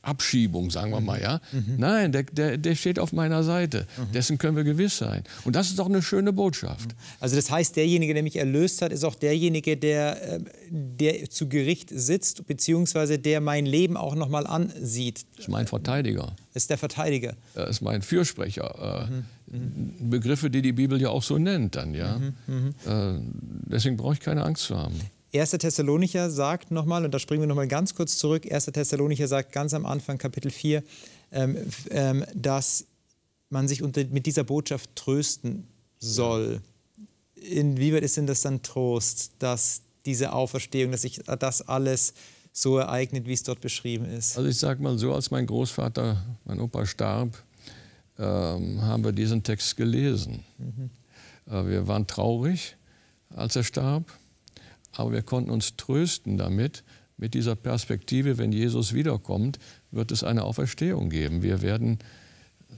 Abschiebung, 0.03 0.69
sagen 0.69 0.91
wir 0.91 0.99
mal, 0.99 1.21
ja. 1.21 1.39
Mhm. 1.53 1.75
Nein, 1.77 2.11
der, 2.11 2.23
der, 2.23 2.57
der 2.57 2.75
steht 2.75 2.99
auf 2.99 3.13
meiner 3.13 3.41
Seite. 3.43 3.87
Mhm. 3.97 4.11
Dessen 4.11 4.37
können 4.37 4.57
wir 4.57 4.65
gewiss 4.65 4.97
sein. 4.97 5.23
Und 5.45 5.55
das 5.55 5.69
ist 5.69 5.79
doch 5.79 5.87
eine 5.87 6.01
schöne 6.01 6.33
Botschaft. 6.33 6.93
Also 7.21 7.37
das 7.37 7.49
heißt, 7.49 7.77
derjenige, 7.77 8.13
der 8.13 8.21
mich 8.21 8.35
erlöst 8.35 8.81
hat, 8.81 8.91
ist 8.91 9.05
auch 9.05 9.15
derjenige, 9.15 9.77
der, 9.77 10.21
ähm, 10.21 10.45
der 10.69 11.29
zu 11.29 11.47
Gericht 11.47 11.89
sitzt, 11.89 12.45
beziehungsweise 12.47 13.17
der 13.17 13.39
mein 13.39 13.65
Leben 13.65 13.95
auch 13.95 14.15
noch 14.15 14.27
mal 14.27 14.45
ansieht. 14.45 15.25
Das 15.37 15.45
ist 15.45 15.49
mein 15.49 15.67
Verteidiger. 15.67 16.35
Ist 16.53 16.69
der 16.69 16.77
Verteidiger. 16.77 17.35
Das 17.55 17.69
ist 17.69 17.81
mein 17.81 18.01
Fürsprecher. 18.01 19.09
Mhm. 19.09 19.25
mhm. 19.57 20.09
Begriffe, 20.09 20.49
die 20.49 20.61
die 20.61 20.73
Bibel 20.73 21.01
ja 21.01 21.09
auch 21.09 21.23
so 21.23 21.37
nennt 21.37 21.77
dann, 21.77 21.93
ja. 21.93 22.17
Mhm. 22.17 22.33
Mhm. 22.47 22.75
Äh, 22.85 23.19
deswegen 23.71 23.95
brauche 23.95 24.13
ich 24.13 24.19
keine 24.19 24.43
Angst 24.43 24.65
zu 24.65 24.77
haben. 24.77 24.99
1. 25.33 25.51
Thessalonicher 25.51 26.29
sagt 26.29 26.71
nochmal, 26.71 27.05
und 27.05 27.13
da 27.13 27.19
springen 27.19 27.41
wir 27.41 27.47
nochmal 27.47 27.67
ganz 27.67 27.95
kurz 27.95 28.17
zurück, 28.17 28.51
1. 28.51 28.65
Thessalonicher 28.65 29.27
sagt 29.27 29.51
ganz 29.51 29.73
am 29.73 29.85
Anfang, 29.85 30.17
Kapitel 30.17 30.51
4, 30.51 30.83
ähm, 31.31 31.57
ähm, 31.89 32.25
dass 32.35 32.85
man 33.49 33.67
sich 33.67 33.81
unter, 33.81 34.03
mit 34.05 34.25
dieser 34.25 34.43
Botschaft 34.43 34.95
trösten 34.95 35.67
soll. 35.99 36.61
Inwieweit 37.35 38.03
ist 38.03 38.17
denn 38.17 38.27
das 38.27 38.41
dann 38.41 38.61
Trost, 38.61 39.31
dass 39.39 39.81
diese 40.05 40.33
Auferstehung, 40.33 40.91
dass 40.91 41.01
sich 41.01 41.21
das 41.39 41.67
alles 41.67 42.13
so 42.51 42.77
ereignet, 42.77 43.25
wie 43.25 43.33
es 43.33 43.43
dort 43.43 43.61
beschrieben 43.61 44.05
ist? 44.05 44.37
Also 44.37 44.47
ich 44.47 44.57
sage 44.57 44.81
mal 44.83 44.97
so, 44.97 45.13
als 45.13 45.31
mein 45.31 45.47
Großvater, 45.47 46.23
mein 46.45 46.59
Opa 46.59 46.85
starb, 46.85 47.41
ähm, 48.19 48.81
haben 48.81 49.03
wir 49.03 49.11
diesen 49.11 49.41
Text 49.41 49.75
gelesen. 49.75 50.43
Mhm. 50.59 50.89
Äh, 51.47 51.67
wir 51.67 51.87
waren 51.87 52.05
traurig, 52.05 52.75
als 53.29 53.55
er 53.55 53.63
starb 53.63 54.05
aber 54.95 55.11
wir 55.11 55.21
konnten 55.21 55.49
uns 55.49 55.75
trösten 55.75 56.37
damit, 56.37 56.83
mit 57.17 57.33
dieser 57.35 57.55
Perspektive, 57.55 58.37
wenn 58.37 58.51
Jesus 58.51 58.93
wiederkommt, 58.93 59.59
wird 59.91 60.11
es 60.11 60.23
eine 60.23 60.43
Auferstehung 60.43 61.09
geben. 61.09 61.43
Wir 61.43 61.61
werden 61.61 61.99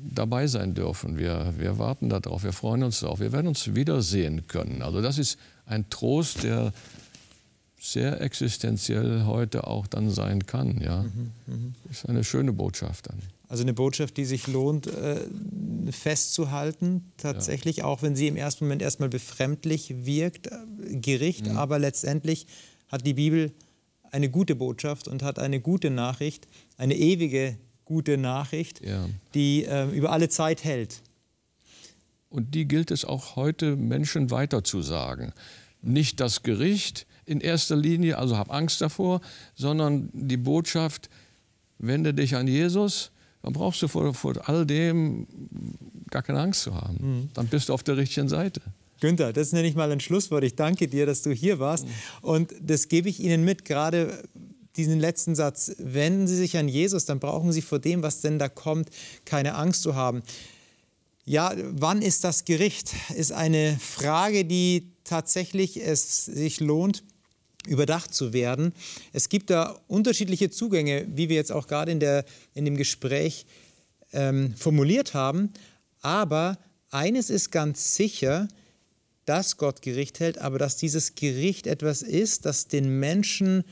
dabei 0.01 0.47
sein 0.47 0.73
dürfen. 0.73 1.17
Wir, 1.17 1.53
wir 1.57 1.79
warten 1.79 2.09
darauf, 2.09 2.43
wir 2.43 2.53
freuen 2.53 2.83
uns 2.83 2.99
darauf. 2.99 3.19
Wir 3.19 3.31
werden 3.31 3.47
uns 3.47 3.75
wiedersehen 3.75 4.47
können. 4.47 4.81
Also 4.81 5.01
das 5.01 5.17
ist 5.17 5.39
ein 5.65 5.89
Trost, 5.89 6.43
der 6.43 6.73
sehr 7.79 8.21
existenziell 8.21 9.25
heute 9.25 9.67
auch 9.67 9.87
dann 9.87 10.09
sein 10.09 10.45
kann. 10.45 10.81
Ja. 10.81 11.03
Mhm, 11.03 11.31
mh. 11.47 11.55
Ist 11.89 12.09
eine 12.09 12.23
schöne 12.23 12.51
Botschaft 12.51 13.07
dann. 13.07 13.19
Also 13.47 13.63
eine 13.63 13.73
Botschaft, 13.73 14.17
die 14.17 14.25
sich 14.25 14.47
lohnt 14.47 14.87
äh, 14.87 15.21
festzuhalten, 15.91 17.11
tatsächlich, 17.17 17.77
ja. 17.77 17.85
auch 17.85 18.01
wenn 18.01 18.15
sie 18.15 18.27
im 18.27 18.35
ersten 18.35 18.65
Moment 18.65 18.81
erstmal 18.81 19.09
befremdlich 19.09 20.05
wirkt, 20.05 20.47
äh, 20.47 20.95
Gericht, 20.97 21.47
mhm. 21.47 21.57
aber 21.57 21.79
letztendlich 21.79 22.47
hat 22.87 23.05
die 23.05 23.13
Bibel 23.13 23.51
eine 24.11 24.29
gute 24.29 24.55
Botschaft 24.55 25.07
und 25.07 25.23
hat 25.23 25.39
eine 25.39 25.59
gute 25.59 25.89
Nachricht, 25.89 26.47
eine 26.77 26.95
ewige 26.95 27.57
gute 27.83 28.17
Nachricht, 28.17 28.83
ja. 28.83 29.07
die 29.33 29.65
äh, 29.65 29.87
über 29.89 30.11
alle 30.11 30.29
Zeit 30.29 30.63
hält. 30.63 31.01
Und 32.29 32.55
die 32.55 32.67
gilt 32.67 32.91
es 32.91 33.05
auch 33.05 33.35
heute 33.35 33.75
Menschen 33.75 34.31
weiterzusagen. 34.31 35.33
Nicht 35.81 36.19
das 36.19 36.43
Gericht 36.43 37.05
in 37.25 37.39
erster 37.39 37.75
Linie, 37.75 38.17
also 38.17 38.37
hab 38.37 38.51
Angst 38.51 38.81
davor, 38.81 39.21
sondern 39.55 40.09
die 40.13 40.37
Botschaft, 40.37 41.09
wende 41.77 42.13
dich 42.13 42.35
an 42.35 42.47
Jesus, 42.47 43.11
dann 43.45 43.53
brauchst 43.53 43.79
du 43.83 43.87
vor, 43.87 44.11
vor 44.15 44.49
all 44.49 44.65
dem 44.65 45.27
gar 46.09 46.23
keine 46.23 46.39
Angst 46.39 46.61
zu 46.61 46.73
haben. 46.73 46.97
Mhm. 46.99 47.29
Dann 47.35 47.45
bist 47.45 47.69
du 47.69 47.73
auf 47.73 47.83
der 47.83 47.95
richtigen 47.95 48.27
Seite. 48.27 48.59
Günther, 49.01 49.33
das 49.33 49.51
nenne 49.51 49.67
ich 49.67 49.75
mal 49.75 49.91
ein 49.91 49.99
Schlusswort. 49.99 50.43
Ich 50.43 50.55
danke 50.55 50.87
dir, 50.87 51.05
dass 51.05 51.21
du 51.21 51.31
hier 51.31 51.59
warst. 51.59 51.85
Mhm. 51.85 51.91
Und 52.23 52.55
das 52.59 52.87
gebe 52.87 53.07
ich 53.07 53.19
Ihnen 53.19 53.45
mit, 53.45 53.63
gerade 53.63 54.23
diesen 54.77 54.99
letzten 54.99 55.35
Satz. 55.35 55.75
Wenden 55.77 56.27
Sie 56.27 56.35
sich 56.35 56.57
an 56.57 56.67
Jesus, 56.67 57.05
dann 57.05 57.19
brauchen 57.19 57.51
Sie 57.51 57.61
vor 57.61 57.77
dem, 57.77 58.01
was 58.01 58.21
denn 58.21 58.39
da 58.39 58.49
kommt, 58.49 58.89
keine 59.25 59.53
Angst 59.53 59.83
zu 59.83 59.93
haben. 59.93 60.23
Ja, 61.23 61.53
wann 61.55 62.01
ist 62.01 62.23
das 62.23 62.45
Gericht? 62.45 62.93
Ist 63.15 63.31
eine 63.31 63.77
Frage, 63.79 64.45
die 64.45 64.91
tatsächlich 65.03 65.85
es 65.85 66.25
sich 66.25 66.59
lohnt, 66.61 67.03
überdacht 67.67 68.13
zu 68.13 68.33
werden. 68.33 68.73
Es 69.13 69.29
gibt 69.29 69.49
da 69.49 69.79
unterschiedliche 69.87 70.49
Zugänge, 70.49 71.05
wie 71.07 71.29
wir 71.29 71.35
jetzt 71.35 71.51
auch 71.51 71.67
gerade 71.67 71.91
in, 71.91 71.99
der, 71.99 72.25
in 72.53 72.65
dem 72.65 72.77
Gespräch 72.77 73.45
ähm, 74.13 74.55
formuliert 74.55 75.13
haben. 75.13 75.51
Aber 76.01 76.57
eines 76.89 77.29
ist 77.29 77.51
ganz 77.51 77.95
sicher, 77.95 78.47
dass 79.25 79.57
Gott 79.57 79.81
Gericht 79.81 80.19
hält, 80.19 80.37
aber 80.37 80.59
dass 80.59 80.77
dieses 80.77 81.15
Gericht 81.15 81.67
etwas 81.67 82.01
ist, 82.01 82.45
das 82.45 82.67
den 82.67 82.99
Menschen 82.99 83.63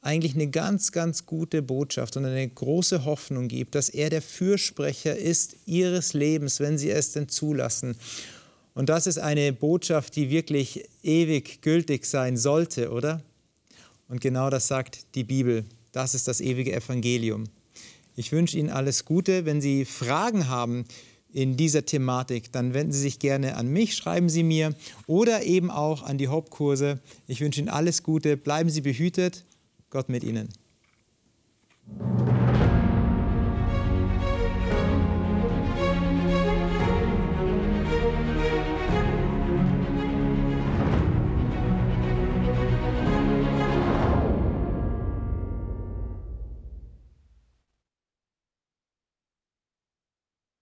eigentlich 0.00 0.34
eine 0.34 0.48
ganz, 0.48 0.90
ganz 0.90 1.26
gute 1.26 1.62
Botschaft 1.62 2.16
und 2.16 2.24
eine 2.24 2.48
große 2.48 3.04
Hoffnung 3.04 3.48
gibt, 3.48 3.74
dass 3.74 3.88
er 3.88 4.10
der 4.10 4.22
Fürsprecher 4.22 5.16
ist 5.16 5.56
ihres 5.64 6.12
Lebens, 6.12 6.58
wenn 6.58 6.76
sie 6.76 6.90
es 6.90 7.12
denn 7.12 7.28
zulassen. 7.28 7.96
Und 8.74 8.88
das 8.88 9.06
ist 9.06 9.18
eine 9.18 9.52
Botschaft, 9.52 10.16
die 10.16 10.30
wirklich 10.30 10.88
ewig 11.02 11.62
gültig 11.62 12.04
sein 12.06 12.36
sollte, 12.36 12.90
oder? 12.90 13.22
Und 14.12 14.20
genau 14.20 14.50
das 14.50 14.68
sagt 14.68 15.14
die 15.14 15.24
Bibel. 15.24 15.64
Das 15.90 16.14
ist 16.14 16.28
das 16.28 16.42
ewige 16.42 16.74
Evangelium. 16.74 17.44
Ich 18.14 18.30
wünsche 18.30 18.58
Ihnen 18.58 18.68
alles 18.68 19.06
Gute. 19.06 19.46
Wenn 19.46 19.62
Sie 19.62 19.86
Fragen 19.86 20.50
haben 20.50 20.84
in 21.32 21.56
dieser 21.56 21.86
Thematik, 21.86 22.52
dann 22.52 22.74
wenden 22.74 22.92
Sie 22.92 23.00
sich 23.00 23.20
gerne 23.20 23.56
an 23.56 23.68
mich, 23.68 23.96
schreiben 23.96 24.28
Sie 24.28 24.42
mir 24.42 24.74
oder 25.06 25.44
eben 25.44 25.70
auch 25.70 26.02
an 26.02 26.18
die 26.18 26.28
Hauptkurse. 26.28 27.00
Ich 27.26 27.40
wünsche 27.40 27.60
Ihnen 27.60 27.70
alles 27.70 28.02
Gute. 28.02 28.36
Bleiben 28.36 28.68
Sie 28.68 28.82
behütet. 28.82 29.46
Gott 29.88 30.10
mit 30.10 30.24
Ihnen. 30.24 30.50